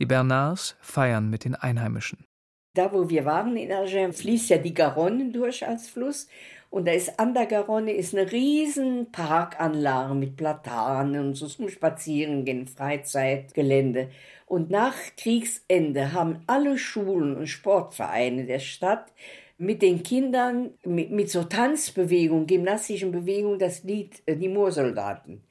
Die 0.00 0.06
Bernards 0.06 0.76
feiern 0.80 1.30
mit 1.30 1.44
den 1.44 1.54
Einheimischen. 1.54 2.26
Da, 2.74 2.92
wo 2.92 3.08
wir 3.08 3.24
waren 3.24 3.56
in 3.56 3.72
Agen, 3.72 4.12
fließt 4.12 4.50
ja 4.50 4.58
die 4.58 4.74
Garonne 4.74 5.30
durch 5.30 5.66
als 5.66 5.88
Fluss. 5.88 6.26
Und 6.68 6.88
da 6.88 6.92
ist 6.92 7.18
an 7.20 7.32
der 7.32 7.46
Garonne 7.46 7.92
ist 7.92 8.12
eine 8.12 8.30
riesen 8.30 9.12
Parkanlage 9.12 10.14
mit 10.14 10.36
Platanen 10.36 11.28
und 11.28 11.34
so 11.34 11.46
zum 11.46 11.68
Spazierengehen, 11.68 12.66
Freizeitgelände. 12.66 14.10
Und 14.46 14.68
nach 14.68 14.96
Kriegsende 15.16 16.12
haben 16.12 16.42
alle 16.48 16.76
Schulen 16.76 17.36
und 17.36 17.46
Sportvereine 17.46 18.46
der 18.46 18.58
Stadt 18.58 19.12
mit 19.58 19.82
den 19.82 20.02
Kindern 20.02 20.70
mit, 20.84 21.10
mit 21.10 21.30
so 21.30 21.44
Tanzbewegungen, 21.44 22.46
gymnastischen 22.46 23.12
Bewegungen 23.12 23.58
das 23.58 23.82
Lied 23.84 24.22
äh, 24.26 24.36
Die 24.36 24.48
Moorsoldaten 24.48 25.42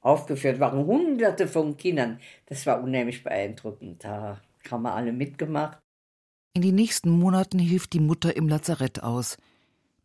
aufgeführt 0.00 0.60
waren. 0.60 0.86
Hunderte 0.86 1.48
von 1.48 1.76
Kindern. 1.76 2.20
Das 2.46 2.66
war 2.66 2.82
unheimlich 2.82 3.24
beeindruckend. 3.24 4.04
Da 4.04 4.40
haben 4.70 4.82
wir 4.82 4.94
alle 4.94 5.12
mitgemacht. 5.12 5.78
In 6.54 6.62
den 6.62 6.74
nächsten 6.74 7.10
Monaten 7.10 7.58
hilft 7.58 7.94
die 7.94 8.00
Mutter 8.00 8.36
im 8.36 8.48
Lazarett 8.48 9.02
aus. 9.02 9.38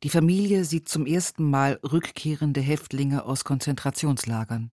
Die 0.03 0.09
Familie 0.09 0.63
sieht 0.63 0.87
zum 0.87 1.05
ersten 1.05 1.43
Mal 1.43 1.79
rückkehrende 1.83 2.61
Häftlinge 2.61 3.25
aus 3.25 3.43
Konzentrationslagern. 3.43 4.71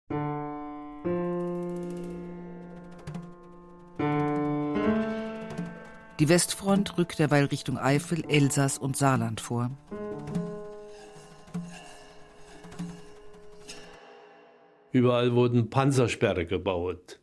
Die 6.22 6.28
Westfront 6.28 6.98
rückt 6.98 7.18
derweil 7.18 7.46
Richtung 7.46 7.76
Eifel, 7.76 8.22
Elsass 8.28 8.78
und 8.78 8.96
Saarland 8.96 9.40
vor. 9.40 9.72
Überall 14.92 15.34
wurden 15.34 15.68
Panzersperre 15.68 16.46
gebaut. 16.46 17.18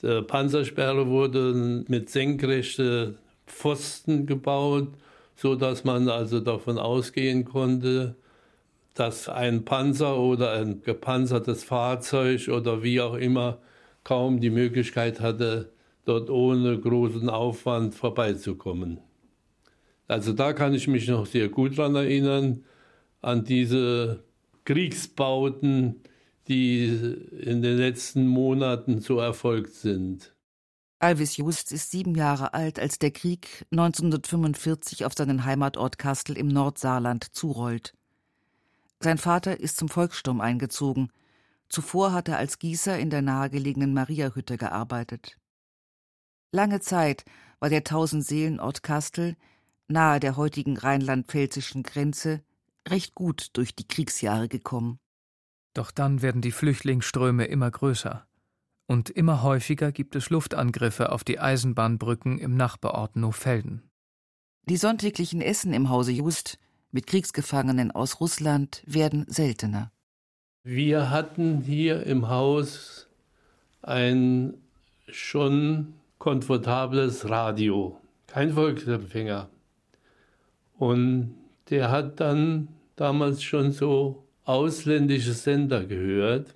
Die 0.00 0.22
Panzersperre 0.22 1.08
wurde 1.08 1.84
mit 1.88 2.08
senkrechten 2.08 3.18
Pfosten 3.46 4.24
gebaut, 4.24 4.88
so 5.34 5.54
dass 5.54 5.84
man 5.84 6.08
also 6.08 6.40
davon 6.40 6.78
ausgehen 6.78 7.44
konnte, 7.44 8.16
dass 8.94 9.28
ein 9.28 9.66
Panzer 9.66 10.16
oder 10.16 10.52
ein 10.52 10.80
gepanzertes 10.80 11.64
Fahrzeug 11.64 12.48
oder 12.48 12.82
wie 12.82 12.98
auch 12.98 13.16
immer 13.16 13.58
kaum 14.04 14.40
die 14.40 14.48
Möglichkeit 14.48 15.20
hatte, 15.20 15.70
dort 16.06 16.30
ohne 16.30 16.78
großen 16.78 17.28
Aufwand 17.28 17.94
vorbeizukommen. 17.94 19.00
Also 20.08 20.32
da 20.32 20.52
kann 20.52 20.72
ich 20.72 20.86
mich 20.86 21.08
noch 21.08 21.26
sehr 21.26 21.48
gut 21.48 21.76
daran 21.76 21.96
erinnern, 21.96 22.64
an 23.20 23.44
diese 23.44 24.24
Kriegsbauten, 24.64 25.96
die 26.48 26.86
in 26.86 27.60
den 27.60 27.76
letzten 27.76 28.26
Monaten 28.26 29.00
so 29.00 29.18
erfolgt 29.18 29.74
sind. 29.74 30.32
Alvis 30.98 31.36
Just 31.36 31.72
ist 31.72 31.90
sieben 31.90 32.14
Jahre 32.14 32.54
alt, 32.54 32.78
als 32.78 32.98
der 32.98 33.10
Krieg 33.10 33.66
1945 33.72 35.04
auf 35.04 35.12
seinen 35.14 35.44
Heimatort 35.44 35.98
Kastel 35.98 36.38
im 36.38 36.48
Nordsaarland 36.48 37.34
zurollt. 37.34 37.94
Sein 39.00 39.18
Vater 39.18 39.60
ist 39.60 39.76
zum 39.76 39.88
Volkssturm 39.88 40.40
eingezogen. 40.40 41.10
Zuvor 41.68 42.12
hat 42.12 42.28
er 42.28 42.38
als 42.38 42.58
Gießer 42.58 42.98
in 42.98 43.10
der 43.10 43.22
nahegelegenen 43.22 43.92
Mariahütte 43.92 44.56
gearbeitet. 44.56 45.36
Lange 46.52 46.80
Zeit 46.80 47.24
war 47.58 47.68
der 47.68 47.84
Tausendseelenort 47.84 48.82
Kastel, 48.82 49.36
nahe 49.88 50.20
der 50.20 50.36
heutigen 50.36 50.76
rheinland-pfälzischen 50.76 51.82
Grenze, 51.82 52.42
recht 52.88 53.14
gut 53.14 53.48
durch 53.54 53.74
die 53.74 53.86
Kriegsjahre 53.86 54.48
gekommen. 54.48 54.98
Doch 55.74 55.90
dann 55.90 56.22
werden 56.22 56.40
die 56.40 56.52
Flüchtlingsströme 56.52 57.44
immer 57.44 57.70
größer. 57.70 58.26
Und 58.86 59.10
immer 59.10 59.42
häufiger 59.42 59.90
gibt 59.92 60.14
es 60.14 60.30
Luftangriffe 60.30 61.10
auf 61.12 61.24
die 61.24 61.40
Eisenbahnbrücken 61.40 62.38
im 62.38 62.56
Nachbarort 62.56 63.16
Nofelden. 63.16 63.82
Die 64.68 64.76
sonntäglichen 64.76 65.40
Essen 65.40 65.72
im 65.72 65.90
Hause 65.90 66.12
Just 66.12 66.58
mit 66.92 67.06
Kriegsgefangenen 67.06 67.90
aus 67.90 68.20
Russland 68.20 68.82
werden 68.86 69.26
seltener. 69.28 69.92
Wir 70.62 71.10
hatten 71.10 71.60
hier 71.62 72.04
im 72.04 72.28
Haus 72.28 73.08
ein 73.82 74.54
schon 75.08 75.94
komfortables 76.18 77.28
Radio, 77.28 77.98
kein 78.26 78.52
Volksempfänger. 78.52 79.48
Und 80.78 81.34
der 81.70 81.90
hat 81.90 82.20
dann 82.20 82.68
damals 82.96 83.42
schon 83.42 83.72
so 83.72 84.24
ausländische 84.44 85.32
Sender 85.32 85.84
gehört 85.84 86.54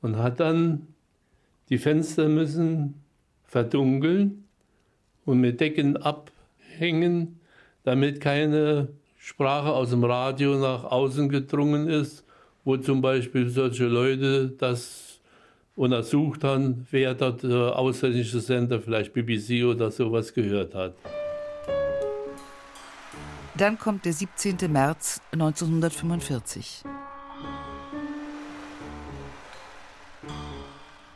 und 0.00 0.16
hat 0.16 0.40
dann 0.40 0.88
die 1.68 1.78
Fenster 1.78 2.28
müssen 2.28 3.02
verdunkeln 3.44 4.44
und 5.24 5.40
mit 5.40 5.60
Decken 5.60 5.96
abhängen, 5.96 7.40
damit 7.84 8.20
keine 8.20 8.88
Sprache 9.18 9.72
aus 9.72 9.90
dem 9.90 10.04
Radio 10.04 10.56
nach 10.56 10.84
außen 10.84 11.28
gedrungen 11.28 11.88
ist, 11.88 12.24
wo 12.64 12.76
zum 12.76 13.00
Beispiel 13.00 13.48
solche 13.48 13.86
Leute 13.86 14.48
das 14.50 15.03
untersucht 15.76 16.44
haben, 16.44 16.86
wer 16.90 17.14
dort 17.14 17.44
äh, 17.44 17.52
ausländische 17.52 18.40
Sender, 18.40 18.80
vielleicht 18.80 19.12
BBC 19.12 19.64
oder 19.64 19.90
sowas 19.90 20.32
gehört 20.32 20.74
hat. 20.74 20.94
Dann 23.56 23.78
kommt 23.78 24.04
der 24.04 24.12
17. 24.12 24.56
März 24.70 25.20
1945. 25.32 26.82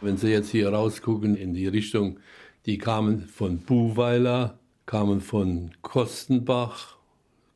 Wenn 0.00 0.16
Sie 0.16 0.28
jetzt 0.28 0.50
hier 0.50 0.68
rausgucken 0.68 1.36
in 1.36 1.54
die 1.54 1.66
Richtung, 1.66 2.20
die 2.66 2.78
kamen 2.78 3.22
von 3.22 3.58
Buhweiler, 3.58 4.58
kamen 4.86 5.20
von 5.20 5.72
Kostenbach, 5.82 6.96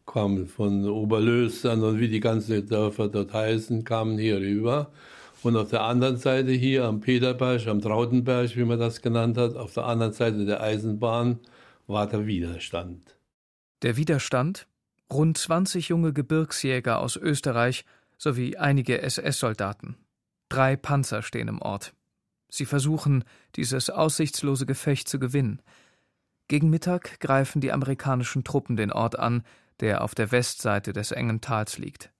kamen 0.06 0.48
von 0.48 0.88
Oberlöstern 0.88 1.84
und 1.84 2.00
wie 2.00 2.08
die 2.08 2.18
ganzen 2.18 2.66
Dörfer 2.68 3.08
dort 3.08 3.32
heißen, 3.32 3.84
kamen 3.84 4.18
hier 4.18 4.38
rüber. 4.38 4.90
Und 5.42 5.56
auf 5.56 5.70
der 5.70 5.82
anderen 5.82 6.16
Seite 6.16 6.52
hier 6.52 6.84
am 6.84 7.00
Peterberg, 7.00 7.66
am 7.66 7.80
Trautenberg, 7.80 8.56
wie 8.56 8.64
man 8.64 8.78
das 8.78 9.02
genannt 9.02 9.36
hat, 9.36 9.56
auf 9.56 9.74
der 9.74 9.86
anderen 9.86 10.12
Seite 10.12 10.44
der 10.44 10.60
Eisenbahn 10.60 11.40
war 11.86 12.06
der 12.06 12.26
Widerstand. 12.26 13.16
Der 13.82 13.96
Widerstand 13.96 14.68
rund 15.12 15.36
20 15.36 15.88
junge 15.88 16.12
Gebirgsjäger 16.12 17.00
aus 17.00 17.16
Österreich 17.16 17.84
sowie 18.16 18.56
einige 18.56 19.02
SS-Soldaten. 19.02 19.96
Drei 20.48 20.76
Panzer 20.76 21.22
stehen 21.22 21.48
im 21.48 21.60
Ort. 21.60 21.92
Sie 22.48 22.66
versuchen, 22.66 23.24
dieses 23.56 23.90
aussichtslose 23.90 24.66
Gefecht 24.66 25.08
zu 25.08 25.18
gewinnen. 25.18 25.60
Gegen 26.46 26.70
Mittag 26.70 27.18
greifen 27.18 27.60
die 27.60 27.72
amerikanischen 27.72 28.44
Truppen 28.44 28.76
den 28.76 28.92
Ort 28.92 29.18
an, 29.18 29.42
der 29.80 30.04
auf 30.04 30.14
der 30.14 30.30
Westseite 30.30 30.92
des 30.92 31.10
engen 31.10 31.40
Tals 31.40 31.78
liegt. 31.78 32.12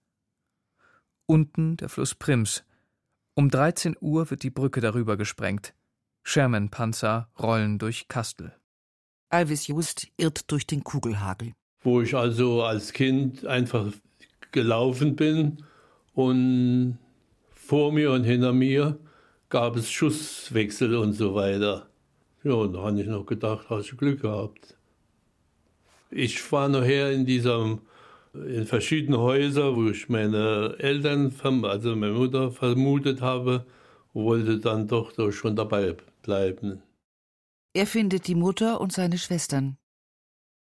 Unten 1.25 1.77
der 1.77 1.87
Fluss 1.87 2.15
Prims. 2.15 2.63
Um 3.35 3.49
13 3.49 3.95
Uhr 3.99 4.29
wird 4.29 4.43
die 4.43 4.49
Brücke 4.49 4.81
darüber 4.81 5.17
gesprengt. 5.17 5.73
Sherman-Panzer 6.23 7.29
rollen 7.39 7.79
durch 7.79 8.07
Kastel. 8.07 8.53
Alvis 9.29 9.67
Just 9.67 10.07
irrt 10.17 10.51
durch 10.51 10.67
den 10.67 10.83
Kugelhagel 10.83 11.53
wo 11.83 12.01
ich 12.01 12.15
also 12.15 12.63
als 12.63 12.93
Kind 12.93 13.45
einfach 13.45 13.91
gelaufen 14.51 15.15
bin 15.15 15.63
und 16.13 16.97
vor 17.53 17.91
mir 17.91 18.11
und 18.11 18.23
hinter 18.23 18.53
mir 18.53 18.97
gab 19.49 19.75
es 19.75 19.91
Schusswechsel 19.91 20.95
und 20.95 21.13
so 21.13 21.35
weiter. 21.35 21.87
Ja, 22.43 22.53
und 22.53 22.73
da 22.73 22.83
habe 22.83 23.01
ich 23.01 23.07
noch 23.07 23.25
gedacht, 23.25 23.67
hast 23.69 23.91
du 23.91 23.95
Glück 23.95 24.21
gehabt. 24.21 24.75
Ich 26.09 26.51
war 26.51 26.69
nachher 26.69 27.11
in 27.11 27.25
diesem, 27.25 27.81
in 28.33 28.65
verschiedenen 28.65 29.19
Häusern, 29.19 29.75
wo 29.75 29.89
ich 29.89 30.09
meine 30.09 30.75
Eltern, 30.79 31.33
also 31.63 31.95
meine 31.95 32.13
Mutter 32.13 32.51
vermutet 32.51 33.21
habe, 33.21 33.65
wollte 34.13 34.59
dann 34.59 34.87
doch 34.87 35.13
schon 35.31 35.55
dabei 35.55 35.95
bleiben. 36.21 36.81
Er 37.73 37.87
findet 37.87 38.27
die 38.27 38.35
Mutter 38.35 38.81
und 38.81 38.93
seine 38.93 39.17
Schwestern. 39.17 39.77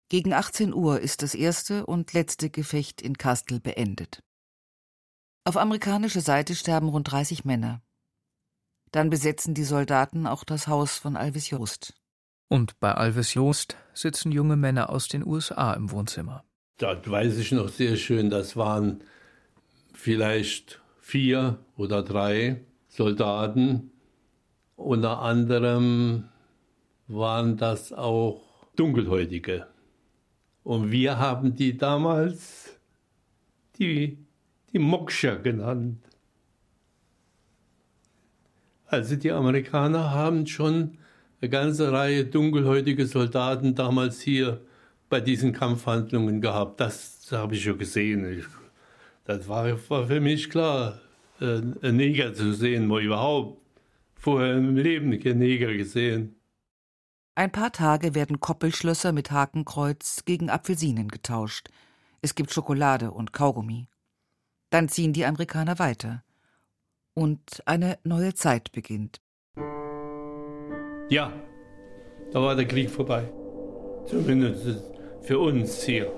Gegen 0.09 0.33
18 0.33 0.73
Uhr 0.73 0.99
ist 0.99 1.21
das 1.21 1.35
erste 1.35 1.85
und 1.85 2.13
letzte 2.13 2.49
Gefecht 2.49 3.01
in 3.01 3.17
Kastel 3.17 3.59
beendet. 3.59 4.23
Auf 5.45 5.57
amerikanischer 5.57 6.21
Seite 6.21 6.55
sterben 6.55 6.89
rund 6.89 7.11
30 7.11 7.45
Männer. 7.45 7.81
Dann 8.91 9.09
besetzen 9.09 9.53
die 9.53 9.63
Soldaten 9.63 10.27
auch 10.27 10.43
das 10.43 10.67
Haus 10.67 10.97
von 10.97 11.15
Alvis 11.15 11.49
Jost. 11.49 11.93
Und 12.49 12.79
bei 12.81 12.93
Alvis 12.93 13.33
Jost 13.33 13.77
sitzen 13.93 14.33
junge 14.33 14.57
Männer 14.57 14.89
aus 14.89 15.07
den 15.07 15.25
USA 15.25 15.73
im 15.73 15.91
Wohnzimmer. 15.91 16.43
Das 16.81 17.07
weiß 17.07 17.37
ich 17.37 17.51
noch 17.51 17.69
sehr 17.69 17.95
schön. 17.95 18.31
Das 18.31 18.57
waren 18.57 19.03
vielleicht 19.93 20.81
vier 20.99 21.59
oder 21.77 22.01
drei 22.01 22.61
Soldaten. 22.87 23.91
Unter 24.77 25.19
anderem 25.19 26.23
waren 27.07 27.55
das 27.57 27.93
auch 27.93 28.41
Dunkelhäutige. 28.75 29.67
Und 30.63 30.91
wir 30.91 31.19
haben 31.19 31.55
die 31.55 31.77
damals 31.77 32.79
die, 33.77 34.17
die 34.73 34.79
Moksha 34.79 35.35
genannt. 35.35 35.99
Also 38.87 39.15
die 39.17 39.31
Amerikaner 39.31 40.09
haben 40.09 40.47
schon 40.47 40.97
eine 41.41 41.49
ganze 41.51 41.91
Reihe 41.91 42.25
dunkelhäutige 42.25 43.05
Soldaten 43.05 43.75
damals 43.75 44.19
hier 44.19 44.61
bei 45.11 45.21
diesen 45.21 45.51
Kampfhandlungen 45.53 46.41
gehabt. 46.41 46.79
Das 46.79 47.27
habe 47.31 47.53
ich 47.53 47.63
schon 47.63 47.77
gesehen. 47.77 48.39
Ich, 48.39 48.45
das 49.25 49.47
war, 49.47 49.67
war, 49.89 50.07
für 50.07 50.21
mich 50.21 50.49
klar, 50.49 50.99
äh, 51.39 51.61
einen 51.81 51.97
Neger 51.97 52.33
zu 52.33 52.53
sehen, 52.53 52.87
mal 52.87 53.03
überhaupt. 53.03 53.61
Vorher 54.15 54.55
im 54.55 54.77
Leben 54.77 55.19
keinen 55.19 55.39
Neger 55.39 55.73
gesehen. 55.73 56.35
Ein 57.35 57.51
paar 57.51 57.71
Tage 57.71 58.15
werden 58.15 58.39
Koppelschlösser 58.39 59.11
mit 59.11 59.31
Hakenkreuz 59.31 60.23
gegen 60.25 60.49
Apfelsinen 60.49 61.09
getauscht. 61.09 61.69
Es 62.21 62.33
gibt 62.35 62.51
Schokolade 62.51 63.11
und 63.11 63.33
Kaugummi. 63.33 63.87
Dann 64.69 64.89
ziehen 64.89 65.11
die 65.11 65.25
Amerikaner 65.25 65.77
weiter. 65.77 66.23
Und 67.13 67.61
eine 67.65 67.99
neue 68.03 68.33
Zeit 68.33 68.71
beginnt. 68.71 69.19
Ja, 71.09 71.33
da 72.31 72.41
war 72.41 72.55
der 72.55 72.67
Krieg 72.67 72.89
vorbei. 72.89 73.29
Zumindest 74.07 75.00
für 75.21 75.39
uns 75.39 75.83
hier. 75.83 76.11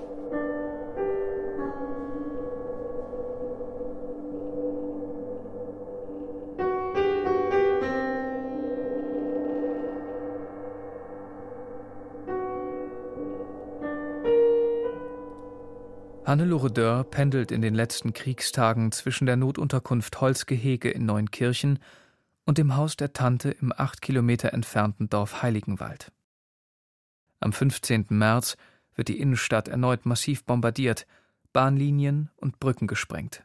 Hannelore 16.24 16.72
Dörr 16.72 17.04
pendelt 17.04 17.52
in 17.52 17.60
den 17.60 17.74
letzten 17.74 18.14
Kriegstagen 18.14 18.90
zwischen 18.92 19.26
der 19.26 19.36
Notunterkunft 19.36 20.20
Holzgehege 20.20 20.90
in 20.90 21.04
Neunkirchen 21.04 21.78
und 22.44 22.58
dem 22.58 22.76
Haus 22.76 22.96
der 22.96 23.12
Tante 23.12 23.50
im 23.50 23.72
acht 23.76 24.02
Kilometer 24.02 24.52
entfernten 24.52 25.08
Dorf 25.10 25.42
Heiligenwald. 25.42 26.10
Am 27.40 27.52
15. 27.52 28.06
März 28.08 28.56
wird 28.94 29.08
die 29.08 29.18
Innenstadt 29.18 29.68
erneut 29.68 30.06
massiv 30.06 30.44
bombardiert, 30.44 31.06
Bahnlinien 31.52 32.30
und 32.36 32.60
Brücken 32.60 32.86
gesprengt. 32.86 33.44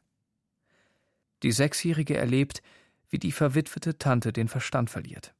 Die 1.44 1.52
Sechsjährige 1.52 2.18
erlebt, 2.18 2.62
wie 3.10 3.20
die 3.20 3.32
verwitwete 3.32 3.98
Tante 3.98 4.34
den 4.34 4.48
Verstand 4.48 4.90
verliert. 4.90 5.34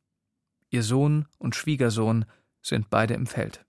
Ihr 0.70 0.84
Sohn 0.84 1.28
und 1.38 1.56
Schwiegersohn 1.56 2.26
sind 2.62 2.90
beide 2.90 3.14
im 3.16 3.28
Feld. 3.28 3.66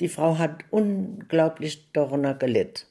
Die 0.00 0.08
Frau 0.08 0.38
hat 0.38 0.64
unglaublich 0.70 1.90
darunter 1.92 2.34
gelitten 2.34 2.84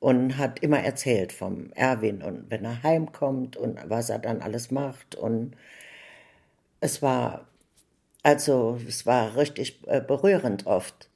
und 0.00 0.36
hat 0.36 0.58
immer 0.58 0.80
erzählt 0.80 1.32
vom 1.32 1.72
Erwin 1.74 2.22
und 2.22 2.50
wenn 2.50 2.64
er 2.64 2.82
heimkommt 2.82 3.56
und 3.56 3.78
was 3.88 4.10
er 4.10 4.18
dann 4.18 4.42
alles 4.42 4.72
macht 4.72 5.14
und 5.14 5.56
es 6.80 7.00
war 7.02 7.46
also 8.24 8.80
es 8.86 9.06
war 9.06 9.36
richtig 9.36 9.80
äh, 9.86 10.00
berührend 10.00 10.66
oft. 10.66 11.08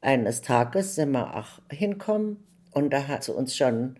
Eines 0.00 0.42
Tages 0.42 0.94
sind 0.94 1.12
wir 1.12 1.36
auch 1.36 1.60
hinkommen 1.70 2.44
und 2.72 2.90
da 2.90 3.08
hat 3.08 3.24
sie 3.24 3.32
uns 3.32 3.56
schon 3.56 3.98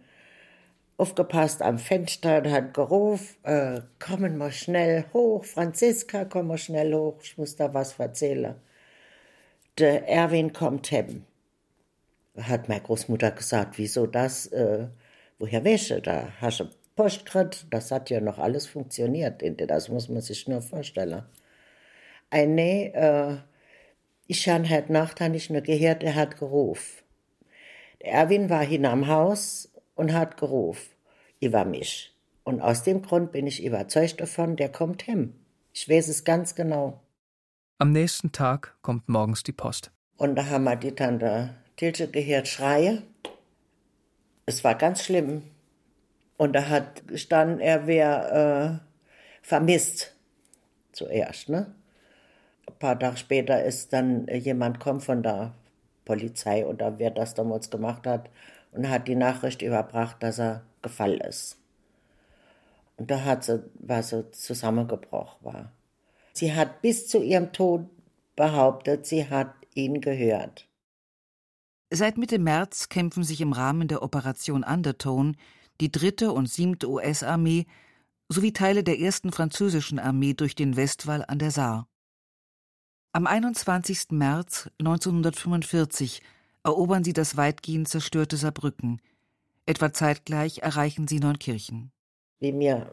aufgepasst 0.97 1.63
am 1.63 1.79
Fenster 1.79 2.39
und 2.39 2.51
hat 2.51 2.75
gerufen, 2.75 3.37
äh, 3.45 3.81
kommen 3.99 4.37
wir 4.39 4.51
schnell 4.53 5.07
hoch, 5.13 5.45
Franziska, 5.45 6.25
komm 6.25 6.49
mal 6.49 6.59
schnell 6.59 6.93
hoch, 6.95 7.19
ich 7.23 7.39
muss 7.39 7.57
da 7.57 7.73
was 7.75 7.99
erzählen. 7.99 8.55
Der 9.79 10.09
Erwin 10.09 10.53
kommt 10.53 10.91
hem. 10.91 11.25
Hat 12.37 12.69
meine 12.69 12.81
Großmutter 12.81 13.31
gesagt, 13.33 13.79
wieso 13.79 14.07
das, 14.07 14.47
äh, 14.49 14.89
woher 15.39 15.65
wäsche, 15.65 16.01
da 16.01 16.29
hast 16.41 16.61
du 16.61 16.71
Post 16.97 17.27
gekriegt, 17.27 17.67
das 17.71 17.91
hat 17.93 18.11
ja 18.11 18.21
noch 18.21 18.39
alles 18.39 18.67
funktioniert, 18.67 19.43
das 19.71 19.89
muss 19.89 20.09
man 20.09 20.21
sich 20.21 20.49
nur 20.49 20.63
vorstellen. 20.63 21.25
Ein 22.31 22.59
äh, 22.59 23.37
ich 24.29 24.47
habe 24.49 24.69
heute 24.69 24.93
Nacht 24.93 25.21
nicht 25.21 25.51
nur 25.51 25.63
gehört, 25.63 26.03
er 26.03 26.15
hat 26.15 26.39
gerufen. 26.39 27.03
Der 28.03 28.13
Erwin 28.13 28.51
war 28.51 28.63
hin 28.63 28.85
am 28.85 29.09
Haus 29.09 29.73
und 29.95 30.13
hat 30.13 30.37
gerufen 30.37 30.91
über 31.41 31.65
mich. 31.65 32.15
Und 32.45 32.61
aus 32.61 32.83
dem 32.83 33.03
Grund 33.03 33.33
bin 33.33 33.47
ich 33.47 33.65
überzeugt 33.65 34.21
davon, 34.21 34.57
der 34.57 34.69
kommt 34.69 35.03
hin. 35.03 35.35
Ich 35.73 35.89
weiß 35.89 36.09
es 36.09 36.25
ganz 36.25 36.55
genau. 36.55 37.01
Am 37.79 37.93
nächsten 37.93 38.31
Tag 38.31 38.77
kommt 38.83 39.09
morgens 39.09 39.43
die 39.43 39.53
Post. 39.53 39.91
Und 40.19 40.37
da 40.37 40.47
haben 40.47 40.65
wir 40.65 40.77
die 40.77 40.93
Tante 40.93 41.55
Tilche 41.77 42.09
gehört 42.09 42.49
schreien. 42.49 43.05
Es 44.45 44.63
war 44.63 44.75
ganz 44.75 45.05
schlimm. 45.05 45.43
Und 46.37 46.53
da 46.53 46.69
hat 46.69 47.09
gestanden, 47.09 47.61
er 47.61 47.87
wäre 47.87 48.83
äh, 48.83 49.47
vermisst. 49.47 50.15
Zuerst, 50.93 51.49
ne? 51.49 51.75
Ein 52.69 52.79
paar 52.79 52.99
Tage 52.99 53.17
später 53.17 53.65
ist 53.65 53.93
dann 53.95 54.27
jemand 54.29 54.79
kommt 54.79 55.03
von 55.03 55.23
der 55.23 55.55
Polizei 56.05 56.67
oder 56.67 56.99
wer 56.99 57.11
das 57.11 57.35
damals 57.35 57.71
gemacht 57.71 58.07
hat 58.07 58.29
und 58.73 58.89
hat 58.89 59.09
die 59.09 59.15
Nachricht 59.15 59.63
überbracht, 59.63 60.23
dass 60.23 60.39
er 60.39 60.63
gefallen 60.83 61.21
ist. 61.21 61.57
Und 62.99 63.11
da 63.11 63.25
hat 63.25 63.45
sie, 63.45 63.65
war 63.79 64.03
sie 64.03 64.31
zusammengebrochen 64.33 65.45
war. 65.45 65.73
Sie 66.35 66.55
hat 66.55 66.83
bis 66.83 67.09
zu 67.09 67.23
ihrem 67.23 67.53
Tod 67.53 67.89
behauptet, 68.37 69.07
sie 69.07 69.29
hat 69.29 69.55
ihn 69.75 70.01
gehört. 70.01 70.69
Seit 71.91 72.19
Mitte 72.19 72.39
März 72.39 72.91
kämpfen 72.91 73.25
sich 73.25 73.41
im 73.41 73.53
Rahmen 73.53 73.89
der 73.89 74.03
Operation 74.03 74.63
Undertone 74.63 75.33
die 75.81 75.91
dritte 75.91 76.33
und 76.33 76.51
siebte 76.51 76.91
US-Armee 76.91 77.67
sowie 78.29 78.53
Teile 78.53 78.85
der 78.85 78.99
ersten 78.99 79.33
französischen 79.33 79.99
Armee 79.99 80.35
durch 80.35 80.55
den 80.55 80.77
Westwall 80.77 81.25
an 81.27 81.39
der 81.39 81.51
Saar. 81.51 81.89
Am 83.19 83.27
21. 83.27 84.13
März 84.13 84.71
1945 84.79 86.23
erobern 86.63 87.03
sie 87.03 87.13
das 87.13 87.37
weitgehend 87.37 87.89
zerstörte 87.89 88.37
Saarbrücken. 88.37 89.03
Etwa 89.67 89.93
zeitgleich 89.93 90.59
erreichen 90.59 91.09
sie 91.09 91.19
Neunkirchen. 91.19 91.91
Wie 92.39 92.57
wir 92.57 92.93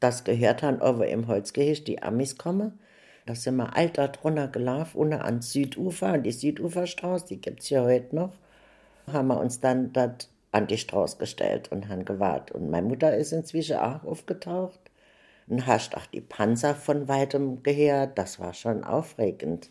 das 0.00 0.24
gehört 0.24 0.62
haben, 0.62 0.80
aber 0.80 1.08
im 1.08 1.26
Holzgehirn 1.26 1.84
die 1.84 2.02
Amis 2.02 2.38
kommen, 2.38 2.78
da 3.26 3.34
sind 3.34 3.56
wir 3.56 3.76
alter 3.76 4.08
drunter 4.08 4.48
gelaufen, 4.48 4.96
unten 4.96 5.20
ans 5.20 5.52
Südufer, 5.52 6.06
an 6.06 6.22
die 6.22 6.32
Süduferstraße, 6.32 7.26
die 7.26 7.42
gibt 7.42 7.60
es 7.60 7.68
ja 7.68 7.84
heute 7.84 8.16
noch. 8.16 8.32
Haben 9.12 9.28
wir 9.28 9.38
uns 9.38 9.60
dann 9.60 9.92
dort 9.92 10.30
an 10.52 10.68
die 10.68 10.78
Straße 10.78 11.18
gestellt 11.18 11.70
und 11.70 11.90
haben 11.90 12.06
gewartet. 12.06 12.56
Und 12.56 12.70
meine 12.70 12.88
Mutter 12.88 13.14
ist 13.14 13.32
inzwischen 13.32 13.76
auch 13.76 14.04
aufgetaucht 14.04 14.85
und 15.48 15.66
hast 15.66 15.96
auch 15.96 16.06
die 16.06 16.20
Panzer 16.20 16.74
von 16.74 17.08
weitem 17.08 17.62
gehört. 17.62 18.18
Das 18.18 18.40
war 18.40 18.54
schon 18.54 18.84
aufregend. 18.84 19.70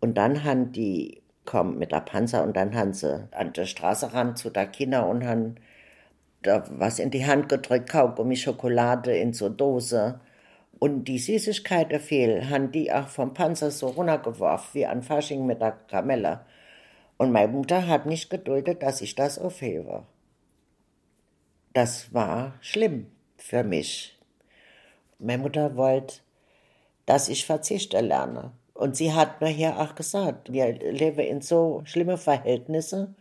Und 0.00 0.16
dann 0.16 0.44
haben 0.44 0.72
die 0.72 1.22
kommen 1.44 1.78
mit 1.78 1.92
der 1.92 2.00
Panzer 2.00 2.42
und 2.42 2.56
dann 2.56 2.74
haben 2.74 2.92
sie 2.92 3.28
an 3.32 3.52
der 3.52 3.66
Straße 3.66 4.12
ran 4.12 4.36
zu 4.36 4.50
der 4.50 4.66
Kinder 4.66 5.08
und 5.08 5.24
haben 5.24 5.56
da 6.42 6.64
was 6.70 6.98
in 6.98 7.10
die 7.10 7.26
Hand 7.26 7.48
gedrückt, 7.48 7.90
Kaugummi, 7.90 8.36
Schokolade 8.36 9.16
in 9.16 9.32
so 9.32 9.48
Dose. 9.48 10.20
Und 10.78 11.04
die 11.04 11.18
Süßigkeiten 11.18 12.00
fehl, 12.00 12.48
haben 12.48 12.72
die 12.72 12.90
auch 12.90 13.08
vom 13.08 13.34
Panzer 13.34 13.70
so 13.70 13.88
runtergeworfen, 13.88 14.70
wie 14.72 14.86
an 14.86 15.02
Fasching 15.02 15.44
mit 15.44 15.60
der 15.60 15.72
Kamelle. 15.72 16.40
Und 17.18 17.32
meine 17.32 17.52
Mutter 17.52 17.86
hat 17.86 18.06
nicht 18.06 18.30
geduldet, 18.30 18.82
dass 18.82 19.02
ich 19.02 19.14
das 19.14 19.38
aufhebe. 19.38 20.04
Das 21.74 22.14
war 22.14 22.54
schlimm 22.60 23.08
für 23.36 23.62
mich. 23.62 24.19
Meine 25.20 25.42
Mutter 25.42 25.76
wollte, 25.76 26.20
dass 27.04 27.28
ich 27.28 27.44
verzichte 27.44 28.00
lerne. 28.00 28.52
Und 28.72 28.96
sie 28.96 29.12
hat 29.12 29.42
mir 29.42 29.48
hier 29.48 29.78
auch 29.78 29.94
gesagt, 29.94 30.50
wir 30.50 30.72
leben 30.72 31.20
in 31.20 31.42
so 31.42 31.82
schlimme 31.84 32.16
Verhältnisse, 32.16 33.14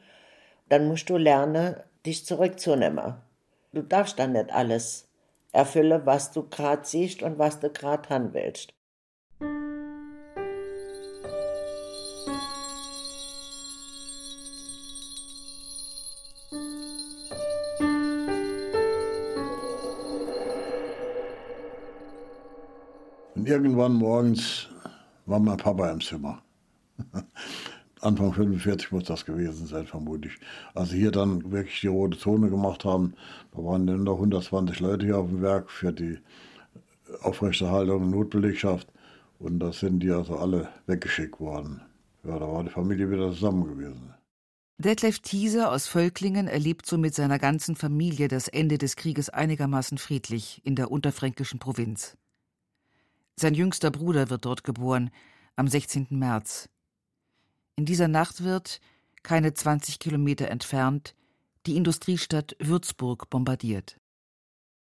dann 0.70 0.88
musst 0.88 1.10
du 1.10 1.18
lernen, 1.18 1.76
dich 2.06 2.26
zurückzunehmen. 2.26 3.16
Du 3.74 3.82
darfst 3.82 4.18
dann 4.18 4.32
nicht 4.32 4.54
alles 4.54 5.10
erfüllen, 5.52 6.06
was 6.06 6.32
du 6.32 6.48
gerade 6.48 6.86
siehst 6.86 7.22
und 7.22 7.38
was 7.38 7.60
du 7.60 7.70
gerade 7.70 8.08
haben 8.08 8.34
willst. 8.34 8.74
Irgendwann 23.50 23.94
morgens 23.94 24.68
war 25.26 25.40
mein 25.40 25.58
Papa 25.58 25.90
im 25.90 26.02
Zimmer. 26.02 26.42
Anfang 28.02 28.32
45 28.32 28.92
muss 28.92 29.04
das 29.06 29.26
gewesen 29.26 29.68
sein, 29.68 29.86
vermutlich. 29.86 30.34
Als 30.74 30.92
sie 30.92 31.00
hier 31.00 31.12
dann 31.12 31.52
wirklich 31.52 31.82
die 31.82 31.88
rote 31.88 32.18
Zone 32.18 32.50
gemacht 32.50 32.86
haben, 32.86 33.14
da 33.52 33.58
waren 33.64 33.88
dann 33.88 34.04
noch 34.04 34.16
120 34.16 34.80
Leute 34.80 35.06
hier 35.06 35.18
auf 35.18 35.28
dem 35.28 35.42
Werk 35.42 35.70
für 35.70 35.92
die 35.92 36.18
Aufrechterhaltung 37.22 38.04
und 38.04 38.12
Notbelegschaft. 38.12 38.88
Und 39.40 39.60
da 39.60 39.74
sind 39.74 40.00
die 40.02 40.12
also 40.12 40.38
alle 40.38 40.70
weggeschickt 40.86 41.40
worden. 41.40 41.82
Ja, 42.24 42.40
da 42.40 42.48
war 42.48 42.64
die 42.64 42.70
Familie 42.70 43.10
wieder 43.10 43.32
zusammen 43.32 43.66
gewesen. 43.66 44.14
Detlef 44.78 45.20
Thieser 45.20 45.72
aus 45.72 45.88
Völklingen 45.88 46.48
erlebt 46.48 46.86
so 46.86 46.98
mit 46.98 47.14
seiner 47.14 47.40
ganzen 47.40 47.76
Familie 47.76 48.30
das 48.30 48.48
Ende 48.48 48.78
des 48.78 48.96
Krieges 48.96 49.30
einigermaßen 49.30 49.98
friedlich 49.98 50.62
in 50.64 50.76
der 50.76 50.90
unterfränkischen 50.90 51.60
Provinz. 51.60 52.16
Sein 53.40 53.54
jüngster 53.54 53.90
Bruder 53.90 54.30
wird 54.30 54.44
dort 54.44 54.66
geboren, 54.66 55.12
am 55.56 55.70
16. 55.70 56.08
März. 56.10 56.68
In 57.78 57.86
dieser 57.86 58.10
Nacht 58.10 58.44
wird, 58.44 58.82
keine 59.24 59.54
20 59.54 59.98
Kilometer 60.00 60.50
entfernt, 60.50 61.16
die 61.66 61.78
Industriestadt 61.78 62.58
Würzburg 62.60 63.30
bombardiert. 63.30 63.98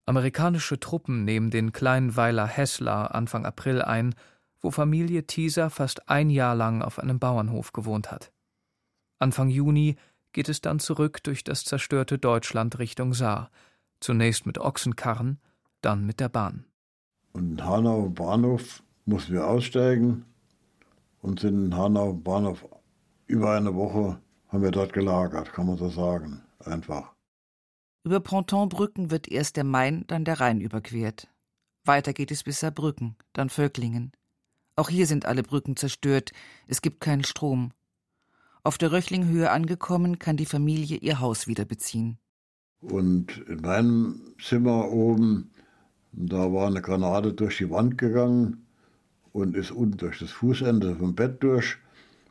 Amerikanische 0.05 0.77
Truppen 0.77 1.23
nehmen 1.23 1.51
den 1.51 1.71
kleinen 1.71 2.17
Weiler 2.17 2.47
Hessler 2.47 3.15
Anfang 3.15 3.45
April 3.45 3.81
ein, 3.81 4.13
wo 4.59 4.71
Familie 4.71 5.25
Thieser 5.25 5.69
fast 5.69 6.09
ein 6.09 6.29
Jahr 6.29 6.53
lang 6.53 6.81
auf 6.81 6.99
einem 6.99 7.17
Bauernhof 7.17 7.71
gewohnt 7.71 8.11
hat. 8.11 8.33
Anfang 9.19 9.47
Juni 9.47 9.95
geht 10.33 10.49
es 10.49 10.59
dann 10.59 10.79
zurück 10.79 11.23
durch 11.23 11.45
das 11.45 11.63
zerstörte 11.63 12.19
Deutschland 12.19 12.77
Richtung 12.77 13.13
Saar, 13.13 13.51
zunächst 14.01 14.45
mit 14.45 14.57
Ochsenkarren, 14.57 15.39
dann 15.79 16.05
mit 16.05 16.19
der 16.19 16.27
Bahn. 16.27 16.65
Und 17.33 17.59
in 17.59 17.65
Hanau 17.65 18.09
Bahnhof 18.09 18.83
mussten 19.05 19.33
wir 19.33 19.47
aussteigen 19.47 20.25
und 21.21 21.39
sind 21.39 21.65
in 21.65 21.75
Hanau 21.75 22.13
Bahnhof 22.13 22.65
über 23.27 23.55
eine 23.55 23.75
Woche 23.75 24.19
haben 24.47 24.63
wir 24.63 24.71
dort 24.71 24.93
gelagert, 24.93 25.53
kann 25.53 25.67
man 25.67 25.77
so 25.77 25.89
sagen. 25.89 26.41
Einfach. 26.59 27.13
Über 28.03 28.19
Pontonbrücken 28.19 29.11
wird 29.11 29.27
erst 29.27 29.55
der 29.55 29.63
Main, 29.63 30.03
dann 30.07 30.25
der 30.25 30.39
Rhein 30.39 30.61
überquert. 30.61 31.27
Weiter 31.85 32.13
geht 32.13 32.31
es 32.31 32.43
bis 32.43 32.59
Saarbrücken, 32.59 33.15
dann 33.33 33.49
Völklingen. 33.49 34.11
Auch 34.75 34.89
hier 34.89 35.05
sind 35.05 35.25
alle 35.25 35.43
Brücken 35.43 35.75
zerstört, 35.75 36.31
es 36.67 36.81
gibt 36.81 37.01
keinen 37.01 37.23
Strom. 37.23 37.71
Auf 38.63 38.77
der 38.77 38.91
Röchlinghöhe 38.91 39.51
angekommen, 39.51 40.19
kann 40.19 40.37
die 40.37 40.45
Familie 40.45 40.97
ihr 40.97 41.19
Haus 41.19 41.47
wieder 41.47 41.65
beziehen. 41.65 42.17
Und 42.81 43.37
in 43.47 43.61
meinem 43.61 44.35
Zimmer 44.41 44.89
oben, 44.89 45.51
da 46.11 46.51
war 46.51 46.67
eine 46.67 46.81
Granate 46.81 47.33
durch 47.33 47.57
die 47.57 47.69
Wand 47.69 47.97
gegangen 47.97 48.65
und 49.31 49.55
ist 49.55 49.71
unten 49.71 49.97
durch 49.97 50.19
das 50.19 50.31
Fußende 50.31 50.95
vom 50.95 51.15
Bett 51.15 51.43
durch 51.43 51.77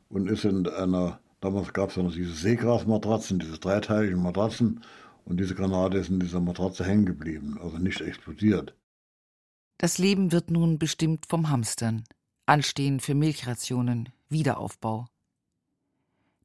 und 0.08 0.28
ist 0.28 0.44
in 0.44 0.66
einer, 0.68 1.20
damals 1.40 1.72
gab 1.72 1.90
es 1.90 1.96
ja 1.96 2.02
noch 2.02 2.12
diese 2.12 2.32
Seegrasmatratzen, 2.32 3.38
diese 3.38 3.58
dreiteiligen 3.58 4.22
Matratzen, 4.22 4.80
und 5.28 5.38
diese 5.38 5.54
Granate 5.54 5.98
ist 5.98 6.08
in 6.08 6.20
dieser 6.20 6.40
Matratze 6.40 6.86
hängen 6.86 7.04
geblieben, 7.04 7.58
also 7.62 7.76
nicht 7.76 8.00
explodiert. 8.00 8.74
Das 9.76 9.98
Leben 9.98 10.32
wird 10.32 10.50
nun 10.50 10.78
bestimmt 10.78 11.26
vom 11.26 11.50
Hamstern. 11.50 12.04
Anstehen 12.46 12.98
für 12.98 13.14
Milchrationen, 13.14 14.08
Wiederaufbau. 14.30 15.06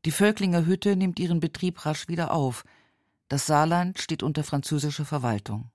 Die 0.04 0.12
Völklinger 0.12 0.66
Hütte 0.66 0.98
nimmt 0.98 1.18
ihren 1.18 1.40
Betrieb 1.40 1.86
rasch 1.86 2.10
wieder 2.10 2.32
auf. 2.34 2.66
Das 3.30 3.46
Saarland 3.46 4.00
steht 4.00 4.22
unter 4.22 4.44
französischer 4.44 5.06
Verwaltung. 5.06 5.72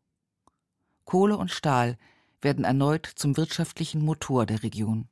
Kohle 1.08 1.38
und 1.38 1.50
Stahl 1.50 1.96
werden 2.42 2.66
erneut 2.66 3.06
zum 3.06 3.38
wirtschaftlichen 3.38 4.04
Motor 4.04 4.44
der 4.44 4.62
Region. 4.62 5.08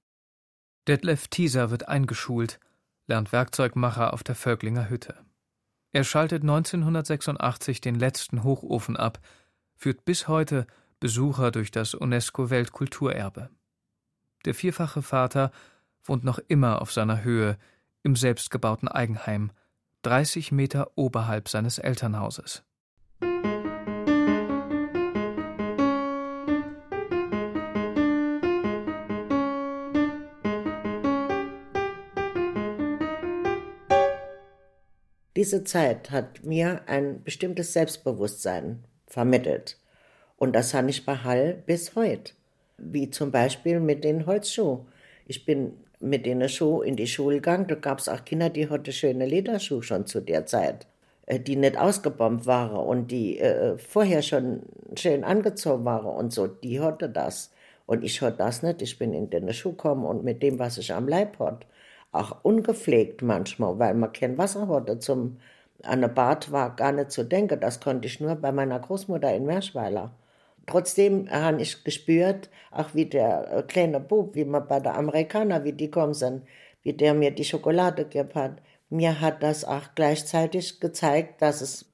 Detlef 0.86 1.28
Thieser 1.28 1.70
wird 1.70 1.88
eingeschult, 1.88 2.60
lernt 3.06 3.32
Werkzeugmacher 3.32 4.12
auf 4.12 4.22
der 4.22 4.34
Völklinger 4.34 4.90
Hütte. 4.90 5.24
Er 5.92 6.04
schaltet 6.04 6.42
1986 6.42 7.80
den 7.80 7.94
letzten 7.94 8.44
Hochofen 8.44 8.98
ab, 8.98 9.20
führt 9.74 10.04
bis 10.04 10.28
heute 10.28 10.66
Besucher 11.00 11.50
durch 11.50 11.70
das 11.70 11.94
UNESCO-Weltkulturerbe. 11.94 13.48
Der 14.44 14.54
vierfache 14.54 15.00
Vater 15.00 15.50
wohnt 16.04 16.24
noch 16.24 16.40
immer 16.46 16.82
auf 16.82 16.92
seiner 16.92 17.24
Höhe 17.24 17.56
im 18.02 18.16
selbstgebauten 18.16 18.88
Eigenheim, 18.88 19.50
30 20.02 20.52
Meter 20.52 20.90
oberhalb 20.94 21.48
seines 21.48 21.78
Elternhauses. 21.78 22.66
Diese 35.46 35.62
Zeit 35.62 36.10
hat 36.10 36.42
mir 36.42 36.80
ein 36.86 37.22
bestimmtes 37.22 37.72
Selbstbewusstsein 37.72 38.82
vermittelt. 39.06 39.76
Und 40.38 40.56
das 40.56 40.74
habe 40.74 40.90
ich 40.90 41.06
bei 41.06 41.14
Hall 41.18 41.62
bis 41.66 41.94
heute. 41.94 42.32
Wie 42.78 43.10
zum 43.10 43.30
Beispiel 43.30 43.78
mit 43.78 44.02
den 44.02 44.26
Holzschuhen. 44.26 44.88
Ich 45.24 45.46
bin 45.46 45.74
mit 46.00 46.26
den 46.26 46.48
Schuhen 46.48 46.84
in 46.84 46.96
die 46.96 47.06
Schule 47.06 47.36
gegangen. 47.36 47.68
Da 47.68 47.76
gab 47.76 48.00
es 48.00 48.08
auch 48.08 48.24
Kinder, 48.24 48.50
die 48.50 48.68
hatten 48.68 48.90
schöne 48.90 49.24
Lederschuhe 49.24 49.84
schon 49.84 50.04
zu 50.06 50.20
der 50.20 50.46
Zeit, 50.46 50.88
äh, 51.26 51.38
die 51.38 51.54
nicht 51.54 51.78
ausgebombt 51.78 52.46
waren 52.46 52.84
und 52.84 53.12
die 53.12 53.38
äh, 53.38 53.78
vorher 53.78 54.22
schon 54.22 54.62
schön 54.96 55.22
angezogen 55.22 55.84
waren 55.84 56.06
und 56.06 56.32
so. 56.32 56.48
Die 56.48 56.80
hatte 56.80 57.08
das. 57.08 57.52
Und 57.86 58.02
ich 58.02 58.20
hatte 58.20 58.38
das 58.38 58.64
nicht. 58.64 58.82
Ich 58.82 58.98
bin 58.98 59.14
in 59.14 59.30
den 59.30 59.52
Schuh 59.52 59.70
gekommen 59.70 60.06
und 60.06 60.24
mit 60.24 60.42
dem, 60.42 60.58
was 60.58 60.76
ich 60.76 60.92
am 60.92 61.06
Leib 61.06 61.38
hatte, 61.38 61.68
auch 62.12 62.44
ungepflegt 62.44 63.22
manchmal, 63.22 63.78
weil 63.78 63.94
man 63.94 64.12
kein 64.12 64.38
Wasser 64.38 64.68
hatte 64.68 64.98
zum 64.98 65.38
an 65.82 66.02
ein 66.02 66.14
Bad 66.14 66.50
war 66.52 66.74
gar 66.74 66.92
nicht 66.92 67.10
zu 67.10 67.24
denken. 67.24 67.60
Das 67.60 67.80
konnte 67.80 68.08
ich 68.08 68.20
nur 68.20 68.34
bei 68.36 68.52
meiner 68.52 68.80
Großmutter 68.80 69.34
in 69.34 69.44
Merschweiler. 69.46 70.14
Trotzdem 70.66 71.30
habe 71.30 71.62
ich 71.62 71.84
gespürt, 71.84 72.50
auch 72.70 72.94
wie 72.94 73.06
der 73.06 73.52
äh, 73.52 73.62
kleine 73.62 74.00
Bub, 74.00 74.34
wie 74.34 74.44
man 74.44 74.66
bei 74.66 74.80
der 74.80 74.96
Amerikaner, 74.96 75.64
wie 75.64 75.72
die 75.72 75.90
kommen 75.90 76.14
sind, 76.14 76.42
wie 76.82 76.92
der 76.92 77.14
mir 77.14 77.30
die 77.30 77.44
Schokolade 77.44 78.04
gegeben 78.04 78.34
hat. 78.34 78.62
Mir 78.90 79.20
hat 79.20 79.42
das 79.42 79.64
auch 79.64 79.94
gleichzeitig 79.94 80.80
gezeigt, 80.80 81.42
dass 81.42 81.60
es 81.60 81.92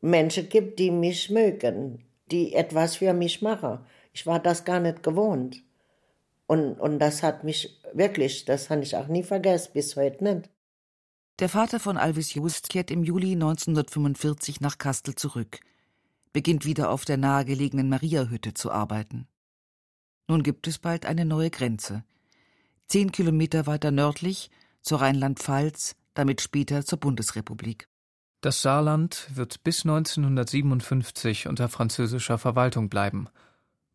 Menschen 0.00 0.48
gibt, 0.48 0.78
die 0.78 0.90
mich 0.90 1.30
mögen, 1.30 2.04
die 2.30 2.54
etwas 2.54 2.96
für 2.96 3.12
mich 3.12 3.42
machen. 3.42 3.80
Ich 4.12 4.26
war 4.26 4.40
das 4.40 4.64
gar 4.64 4.80
nicht 4.80 5.02
gewohnt. 5.02 5.62
Und, 6.48 6.80
und 6.80 6.98
das 6.98 7.22
hat 7.22 7.44
mich 7.44 7.78
wirklich, 7.92 8.46
das 8.46 8.70
habe 8.70 8.82
ich 8.82 8.96
auch 8.96 9.06
nie 9.06 9.22
vergessen, 9.22 9.70
bis 9.74 9.96
heute 9.96 10.24
nicht. 10.24 10.50
Der 11.40 11.50
Vater 11.50 11.78
von 11.78 11.98
Alvis 11.98 12.32
Just 12.32 12.70
kehrt 12.70 12.90
im 12.90 13.04
Juli 13.04 13.32
1945 13.32 14.62
nach 14.62 14.78
Kastel 14.78 15.14
zurück, 15.14 15.60
beginnt 16.32 16.64
wieder 16.64 16.88
auf 16.90 17.04
der 17.04 17.18
nahegelegenen 17.18 17.90
Mariahütte 17.90 18.54
zu 18.54 18.72
arbeiten. 18.72 19.28
Nun 20.26 20.42
gibt 20.42 20.66
es 20.66 20.78
bald 20.78 21.04
eine 21.04 21.26
neue 21.26 21.50
Grenze. 21.50 22.02
Zehn 22.86 23.12
Kilometer 23.12 23.66
weiter 23.66 23.90
nördlich 23.90 24.50
zur 24.80 25.02
Rheinland-Pfalz, 25.02 25.96
damit 26.14 26.40
später 26.40 26.82
zur 26.82 26.98
Bundesrepublik. 26.98 27.88
Das 28.40 28.62
Saarland 28.62 29.28
wird 29.34 29.62
bis 29.64 29.84
1957 29.84 31.46
unter 31.46 31.68
französischer 31.68 32.38
Verwaltung 32.38 32.88
bleiben– 32.88 33.28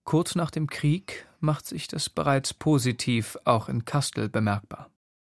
Kurz 0.04 0.36
nach 0.36 0.52
dem 0.52 0.68
Krieg 0.68 1.28
macht 1.40 1.66
sich 1.66 1.88
das 1.88 2.10
bereits 2.10 2.54
positiv 2.54 3.38
auch 3.46 3.70
in 3.70 3.86
Kastel 3.86 4.30
bemerkbar. 4.30 4.90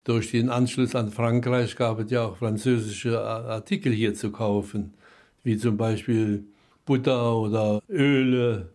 Durch 0.05 0.31
den 0.31 0.51
Anschluss 0.51 0.95
an 0.95 1.11
Frankreich 1.11 1.77
gab 1.77 1.99
es 1.99 2.11
ja 2.11 2.25
auch 2.25 2.37
französische 2.37 3.21
Artikel 3.21 3.93
hier 3.93 4.15
zu 4.15 4.31
kaufen, 4.31 4.95
wie 5.43 5.57
zum 5.57 5.77
Beispiel 5.77 6.45
Butter 6.85 7.37
oder 7.37 7.83
Öle, 7.89 8.71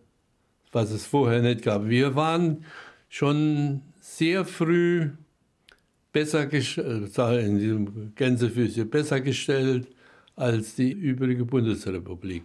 was 0.72 0.90
es 0.90 1.06
vorher 1.06 1.40
nicht 1.40 1.62
gab. 1.62 1.88
Wir 1.88 2.14
waren 2.14 2.64
schon 3.08 3.82
sehr 4.00 4.44
früh 4.44 5.10
besser 6.12 6.52
äh, 6.52 7.46
in 7.46 7.58
diesem 7.58 8.14
Gänsefüßchen 8.14 8.90
besser 8.90 9.20
gestellt 9.20 9.88
als 10.36 10.74
die 10.74 10.92
übrige 10.92 11.44
Bundesrepublik 11.44 12.44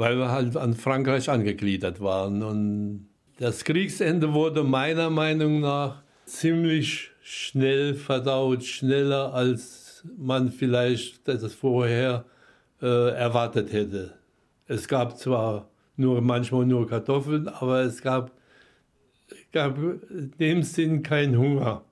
weil 0.00 0.16
wir 0.16 0.30
halt 0.30 0.56
an 0.56 0.72
Frankreich 0.72 1.28
angegliedert 1.28 2.00
waren. 2.00 2.42
Und 2.42 3.10
das 3.38 3.64
Kriegsende 3.64 4.32
wurde 4.32 4.64
meiner 4.64 5.10
Meinung 5.10 5.60
nach 5.60 6.02
ziemlich 6.24 7.10
schnell 7.20 7.92
verdaut, 7.92 8.64
schneller 8.64 9.34
als 9.34 10.02
man 10.16 10.52
vielleicht 10.52 11.28
das 11.28 11.52
vorher 11.52 12.24
äh, 12.80 13.10
erwartet 13.10 13.74
hätte. 13.74 14.14
Es 14.66 14.88
gab 14.88 15.18
zwar 15.18 15.68
nur 15.96 16.22
manchmal 16.22 16.64
nur 16.64 16.88
Kartoffeln, 16.88 17.46
aber 17.48 17.80
es 17.80 18.00
gab, 18.00 18.32
gab 19.52 19.76
in 20.08 20.32
dem 20.40 20.62
Sinn 20.62 21.02
keinen 21.02 21.36
Hunger. 21.36 21.84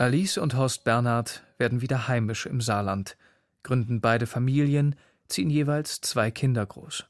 Alice 0.00 0.38
und 0.38 0.54
Horst 0.54 0.84
Bernhard 0.84 1.42
werden 1.56 1.80
wieder 1.80 2.06
heimisch 2.06 2.46
im 2.46 2.60
Saarland, 2.60 3.16
gründen 3.64 4.00
beide 4.00 4.28
Familien, 4.28 4.94
ziehen 5.26 5.50
jeweils 5.50 6.00
zwei 6.00 6.30
Kinder 6.30 6.64
groß. 6.64 7.06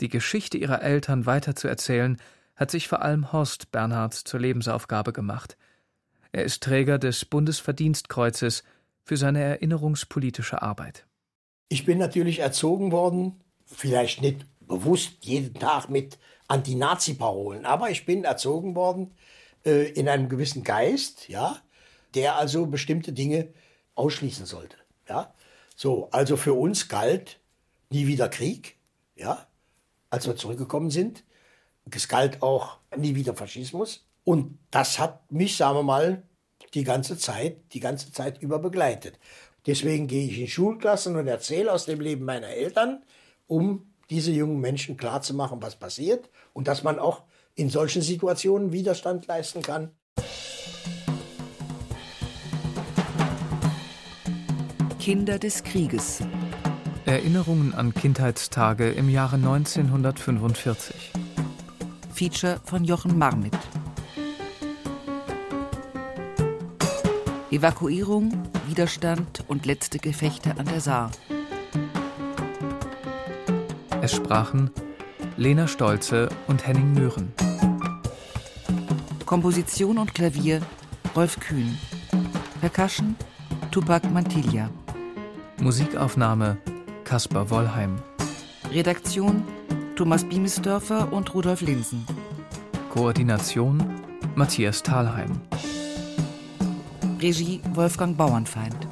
Die 0.00 0.08
Geschichte 0.08 0.56
ihrer 0.56 0.82
Eltern 0.82 1.26
weiterzuerzählen, 1.26 2.16
hat 2.56 2.70
sich 2.70 2.88
vor 2.88 3.02
allem 3.02 3.30
Horst 3.30 3.72
Bernhard 3.72 4.14
zur 4.14 4.40
Lebensaufgabe 4.40 5.12
gemacht. 5.12 5.58
Er 6.32 6.44
ist 6.44 6.62
Träger 6.62 6.98
des 6.98 7.26
Bundesverdienstkreuzes 7.26 8.64
für 9.04 9.18
seine 9.18 9.42
erinnerungspolitische 9.42 10.62
Arbeit. 10.62 11.06
Ich 11.68 11.84
bin 11.84 11.98
natürlich 11.98 12.38
erzogen 12.38 12.90
worden, 12.90 13.38
vielleicht 13.66 14.22
nicht 14.22 14.46
bewusst 14.60 15.18
jeden 15.20 15.52
Tag 15.52 15.90
mit 15.90 16.18
Anti-Nazi-Parolen, 16.46 17.66
aber 17.66 17.90
ich 17.90 18.06
bin 18.06 18.24
erzogen 18.24 18.74
worden 18.74 19.14
äh, 19.66 19.90
in 19.90 20.08
einem 20.08 20.30
gewissen 20.30 20.64
Geist, 20.64 21.28
ja, 21.28 21.60
der 22.18 22.34
also 22.34 22.66
bestimmte 22.66 23.12
Dinge 23.12 23.48
ausschließen 23.94 24.44
sollte. 24.44 24.76
Ja? 25.08 25.32
So, 25.76 26.08
also 26.10 26.36
für 26.36 26.54
uns 26.54 26.88
galt 26.88 27.38
nie 27.90 28.08
wieder 28.08 28.28
Krieg, 28.28 28.76
ja, 29.14 29.46
als 30.10 30.26
wir 30.26 30.34
zurückgekommen 30.34 30.90
sind. 30.90 31.22
Es 31.90 32.08
galt 32.08 32.42
auch 32.42 32.78
nie 32.96 33.14
wieder 33.14 33.34
Faschismus. 33.34 34.04
Und 34.24 34.58
das 34.72 34.98
hat 34.98 35.30
mich, 35.30 35.56
sagen 35.56 35.78
wir 35.78 35.82
mal, 35.84 36.22
die 36.74 36.82
ganze 36.82 37.16
Zeit, 37.16 37.72
die 37.72 37.80
ganze 37.80 38.12
Zeit 38.12 38.42
über 38.42 38.58
begleitet. 38.58 39.20
Deswegen 39.64 40.08
gehe 40.08 40.26
ich 40.26 40.40
in 40.40 40.48
Schulklassen 40.48 41.14
und 41.14 41.28
erzähle 41.28 41.72
aus 41.72 41.86
dem 41.86 42.00
Leben 42.00 42.24
meiner 42.24 42.48
Eltern, 42.48 43.04
um 43.46 43.94
diese 44.10 44.32
jungen 44.32 44.60
Menschen 44.60 44.96
klarzumachen, 44.96 45.62
was 45.62 45.76
passiert 45.76 46.28
und 46.52 46.66
dass 46.66 46.82
man 46.82 46.98
auch 46.98 47.22
in 47.54 47.70
solchen 47.70 48.02
Situationen 48.02 48.72
Widerstand 48.72 49.28
leisten 49.28 49.62
kann. 49.62 49.92
Kinder 54.98 55.38
des 55.38 55.62
Krieges. 55.62 56.20
Erinnerungen 57.06 57.72
an 57.72 57.94
Kindheitstage 57.94 58.90
im 58.90 59.08
Jahre 59.08 59.36
1945. 59.36 61.12
Feature 62.12 62.60
von 62.64 62.84
Jochen 62.84 63.16
Marmit. 63.16 63.56
Evakuierung, 67.50 68.32
Widerstand 68.66 69.44
und 69.46 69.66
letzte 69.66 69.98
Gefechte 69.98 70.58
an 70.58 70.66
der 70.66 70.80
Saar. 70.80 71.10
Es 74.02 74.16
sprachen 74.16 74.70
Lena 75.36 75.68
Stolze 75.68 76.28
und 76.48 76.66
Henning 76.66 76.92
Möhren. 76.94 77.32
Komposition 79.24 79.98
und 79.98 80.12
Klavier 80.14 80.60
Rolf 81.14 81.38
Kühn. 81.38 81.78
Percussion 82.60 83.14
Tupac 83.70 84.08
Mantilla. 84.08 84.70
Musikaufnahme 85.60 86.56
Caspar 87.02 87.50
Wollheim. 87.50 87.96
Redaktion 88.70 89.42
Thomas 89.96 90.22
Biemesdörfer 90.24 91.12
und 91.12 91.34
Rudolf 91.34 91.62
Linsen. 91.62 92.06
Koordination 92.90 93.82
Matthias 94.36 94.84
Thalheim. 94.84 95.40
Regie 97.20 97.60
Wolfgang 97.72 98.16
Bauernfeind. 98.16 98.86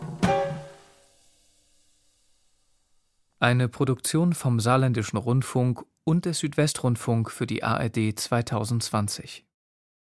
Eine 3.39 3.69
Produktion 3.69 4.33
vom 4.33 4.59
Saarländischen 4.59 5.19
Rundfunk 5.19 5.85
und 6.03 6.25
des 6.25 6.41
Südwestrundfunk 6.41 7.31
für 7.31 7.47
die 7.47 7.63
ARD 7.63 8.19
2020. 8.19 9.45